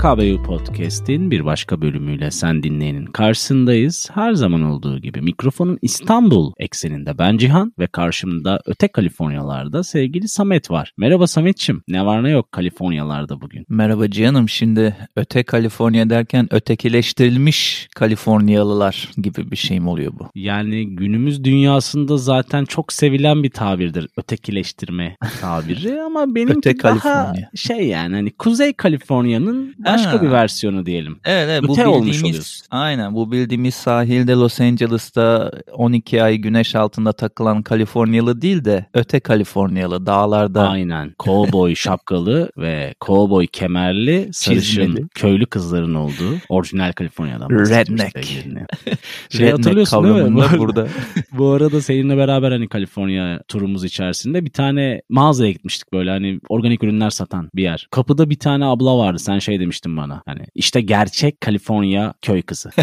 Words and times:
PKBU 0.00 0.42
Podcast'in 0.42 1.30
bir 1.30 1.44
başka 1.44 1.80
bölümüyle 1.80 2.30
sen 2.30 2.62
dinleyenin 2.62 3.06
karşısındayız. 3.06 4.10
Her 4.14 4.32
zaman 4.32 4.62
olduğu 4.62 4.98
gibi 4.98 5.20
mikrofonun 5.20 5.78
İstanbul 5.82 6.52
ekseninde 6.58 7.18
ben 7.18 7.36
Cihan 7.36 7.72
ve 7.78 7.86
karşımda 7.86 8.60
öte 8.66 8.88
Kaliforniyalarda 8.88 9.84
sevgili 9.84 10.28
Samet 10.28 10.70
var. 10.70 10.92
Merhaba 10.96 11.26
Sametçim. 11.26 11.82
Ne 11.88 12.06
var 12.06 12.24
ne 12.24 12.30
yok 12.30 12.52
Kaliforniyalarda 12.52 13.40
bugün? 13.40 13.64
Merhaba 13.68 14.10
Cihan'ım. 14.10 14.48
Şimdi 14.48 14.96
öte 15.16 15.42
Kaliforniya 15.42 16.10
derken 16.10 16.48
ötekileştirilmiş 16.50 17.88
Kaliforniyalılar 17.94 19.08
gibi 19.16 19.50
bir 19.50 19.56
şey 19.56 19.80
mi 19.80 19.88
oluyor 19.88 20.12
bu? 20.18 20.30
Yani 20.34 20.96
günümüz 20.96 21.44
dünyasında 21.44 22.16
zaten 22.16 22.64
çok 22.64 22.92
sevilen 22.92 23.42
bir 23.42 23.50
tabirdir 23.50 24.08
ötekileştirme 24.16 25.16
tabiri 25.40 26.02
ama 26.06 26.34
benimki 26.34 26.68
Öte 26.68 26.82
daha 26.82 26.98
Kaliforniya. 27.00 27.50
şey 27.54 27.86
yani 27.86 28.14
hani 28.14 28.30
Kuzey 28.30 28.72
Kaliforniya'nın 28.72 29.74
başka 29.92 30.12
Ha. 30.12 30.22
bir 30.22 30.30
versiyonu 30.30 30.86
diyelim. 30.86 31.20
Evet, 31.24 31.48
evet 31.50 31.68
bu 31.68 31.72
Öte 31.72 31.86
bildiğimiz 31.86 32.62
aynen 32.70 33.14
bu 33.14 33.32
bildiğimiz 33.32 33.74
sahilde 33.74 34.32
Los 34.32 34.60
Angeles'ta 34.60 35.50
12 35.72 36.22
ay 36.22 36.36
güneş 36.36 36.74
altında 36.74 37.12
takılan 37.12 37.62
Kaliforniyalı 37.62 38.42
değil 38.42 38.64
de 38.64 38.86
öte 38.94 39.20
Kaliforniyalı 39.20 40.06
dağlarda 40.06 40.68
Aynen. 40.68 41.14
Cowboy 41.24 41.74
şapkalı 41.76 42.50
ve 42.58 42.94
cowboy 43.06 43.46
kemerli 43.46 44.28
sarışın 44.32 44.60
Çizmeli. 44.86 45.08
köylü 45.14 45.46
kızların 45.46 45.94
olduğu 45.94 46.36
orijinal 46.48 46.92
Kaliforniya'dan 46.92 47.50
Redneck. 47.50 48.18
Şey 49.30 49.46
redneck 49.46 49.58
hatırlıyorsun 49.58 50.04
değil 50.04 50.14
mi? 50.26 50.58
burada. 50.58 50.86
Bu 51.32 51.48
arada 51.50 51.80
seninle 51.82 52.16
beraber 52.16 52.52
hani 52.52 52.68
Kaliforniya 52.68 53.40
turumuz 53.48 53.84
içerisinde 53.84 54.44
bir 54.44 54.50
tane 54.52 55.02
mağazaya 55.08 55.50
gitmiştik 55.52 55.92
böyle 55.92 56.10
hani 56.10 56.40
organik 56.48 56.82
ürünler 56.84 57.10
satan 57.10 57.50
bir 57.54 57.62
yer. 57.62 57.88
Kapıda 57.90 58.30
bir 58.30 58.38
tane 58.38 58.64
abla 58.64 58.98
vardı 58.98 59.18
sen 59.18 59.38
şey 59.38 59.60
demiştin 59.60 59.79
bana. 59.86 60.22
Hani 60.26 60.46
işte 60.54 60.80
gerçek 60.80 61.40
Kaliforniya 61.40 62.14
köy 62.22 62.42
kızı. 62.42 62.70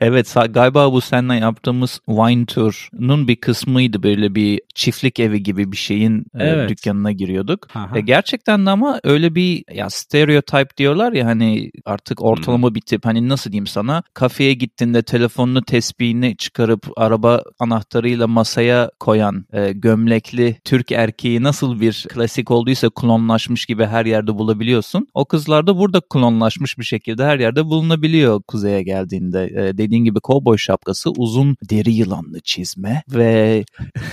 Evet 0.00 0.34
galiba 0.50 0.92
bu 0.92 1.00
seninle 1.00 1.34
yaptığımız 1.34 2.00
wine 2.06 2.46
tour'un 2.46 3.28
bir 3.28 3.36
kısmıydı 3.36 4.02
böyle 4.02 4.34
bir 4.34 4.60
çiftlik 4.74 5.20
evi 5.20 5.42
gibi 5.42 5.72
bir 5.72 5.76
şeyin 5.76 6.20
e, 6.20 6.44
Evet. 6.44 6.70
dükkanına 6.70 7.12
giriyorduk. 7.12 7.68
Aha. 7.74 7.98
E, 7.98 8.00
gerçekten 8.00 8.66
de 8.66 8.70
ama 8.70 9.00
öyle 9.04 9.34
bir 9.34 9.64
ya 9.74 9.90
stereotype 9.90 10.76
diyorlar 10.76 11.12
ya 11.12 11.26
hani 11.26 11.70
artık 11.84 12.22
ortalama 12.22 12.74
bir 12.74 12.80
tip 12.80 13.04
hani 13.06 13.28
nasıl 13.28 13.52
diyeyim 13.52 13.66
sana 13.66 14.02
kafeye 14.14 14.54
gittiğinde 14.54 15.02
telefonunu 15.02 15.62
tespihini 15.62 16.36
çıkarıp 16.36 16.86
araba 16.96 17.42
anahtarıyla 17.58 18.26
masaya 18.26 18.90
koyan 19.00 19.46
e, 19.52 19.72
gömlekli 19.72 20.56
Türk 20.64 20.92
erkeği 20.92 21.42
nasıl 21.42 21.80
bir 21.80 22.06
klasik 22.08 22.50
olduysa 22.50 22.90
klonlaşmış 22.90 23.66
gibi 23.66 23.84
her 23.84 24.06
yerde 24.06 24.38
bulabiliyorsun. 24.38 25.06
O 25.14 25.24
kızlar 25.24 25.66
da 25.66 25.78
burada 25.94 26.06
klonlaşmış 26.08 26.78
bir 26.78 26.84
şekilde 26.84 27.24
her 27.24 27.38
yerde 27.38 27.64
bulunabiliyor 27.64 28.42
kuzeye 28.42 28.82
geldiğinde. 28.82 29.44
E, 29.44 29.78
dediğin 29.78 30.04
gibi 30.04 30.20
kovboy 30.20 30.58
şapkası, 30.58 31.10
uzun 31.10 31.56
deri 31.70 31.92
yılanlı 31.92 32.40
çizme 32.40 33.02
ve 33.14 33.64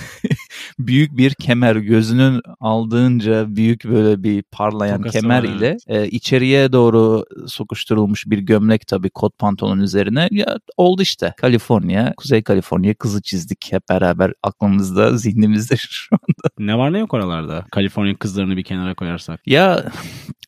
büyük 0.78 1.16
bir 1.16 1.34
kemer 1.34 1.76
gözünün 1.76 2.40
aldığınca 2.60 3.56
büyük 3.56 3.84
böyle 3.84 4.22
bir 4.22 4.42
parlayan 4.42 4.96
Tokası 4.96 5.20
kemer 5.20 5.44
var, 5.44 5.48
ile 5.48 5.76
e, 5.86 6.08
içeriye 6.08 6.72
doğru 6.72 7.24
sokuşturulmuş 7.46 8.26
bir 8.26 8.38
gömlek 8.38 8.86
tabii 8.86 9.10
kot 9.10 9.38
pantolon 9.38 9.78
üzerine 9.78 10.28
ya 10.30 10.58
oldu 10.76 11.02
işte 11.02 11.34
Kaliforniya 11.36 12.14
Kuzey 12.16 12.42
Kaliforniya 12.42 12.94
kızı 12.94 13.22
çizdik 13.22 13.72
hep 13.72 13.82
beraber 13.88 14.32
aklımızda 14.42 15.16
zihnimizde 15.16 15.76
şu 15.78 16.16
an. 16.16 16.54
ne 16.58 16.78
var 16.78 16.92
ne 16.92 16.98
yok 16.98 17.14
oralarda? 17.14 17.66
Kaliforniya 17.70 18.16
kızlarını 18.16 18.56
bir 18.56 18.64
kenara 18.64 18.94
koyarsak. 18.94 19.40
Ya 19.46 19.84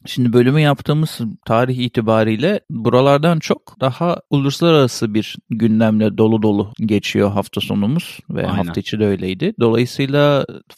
şimdi 0.07 0.33
bölümü 0.33 0.61
yaptığımız 0.61 1.21
tarih 1.47 1.79
itibariyle 1.79 2.61
buralardan 2.71 3.39
çok 3.39 3.81
daha 3.81 4.21
uluslararası 4.31 5.15
bir 5.15 5.37
gündemle 5.51 6.19
dolu 6.19 6.43
dolu 6.43 6.73
geçiyor 6.81 7.31
hafta 7.31 7.61
sonumuz 7.61 8.19
ve 8.31 8.47
Aynen. 8.47 8.55
hafta 8.55 8.81
içi 8.81 9.01
de 9.01 9.07
öyleydi. 9.07 9.55
Dolayısıyla 9.61 9.94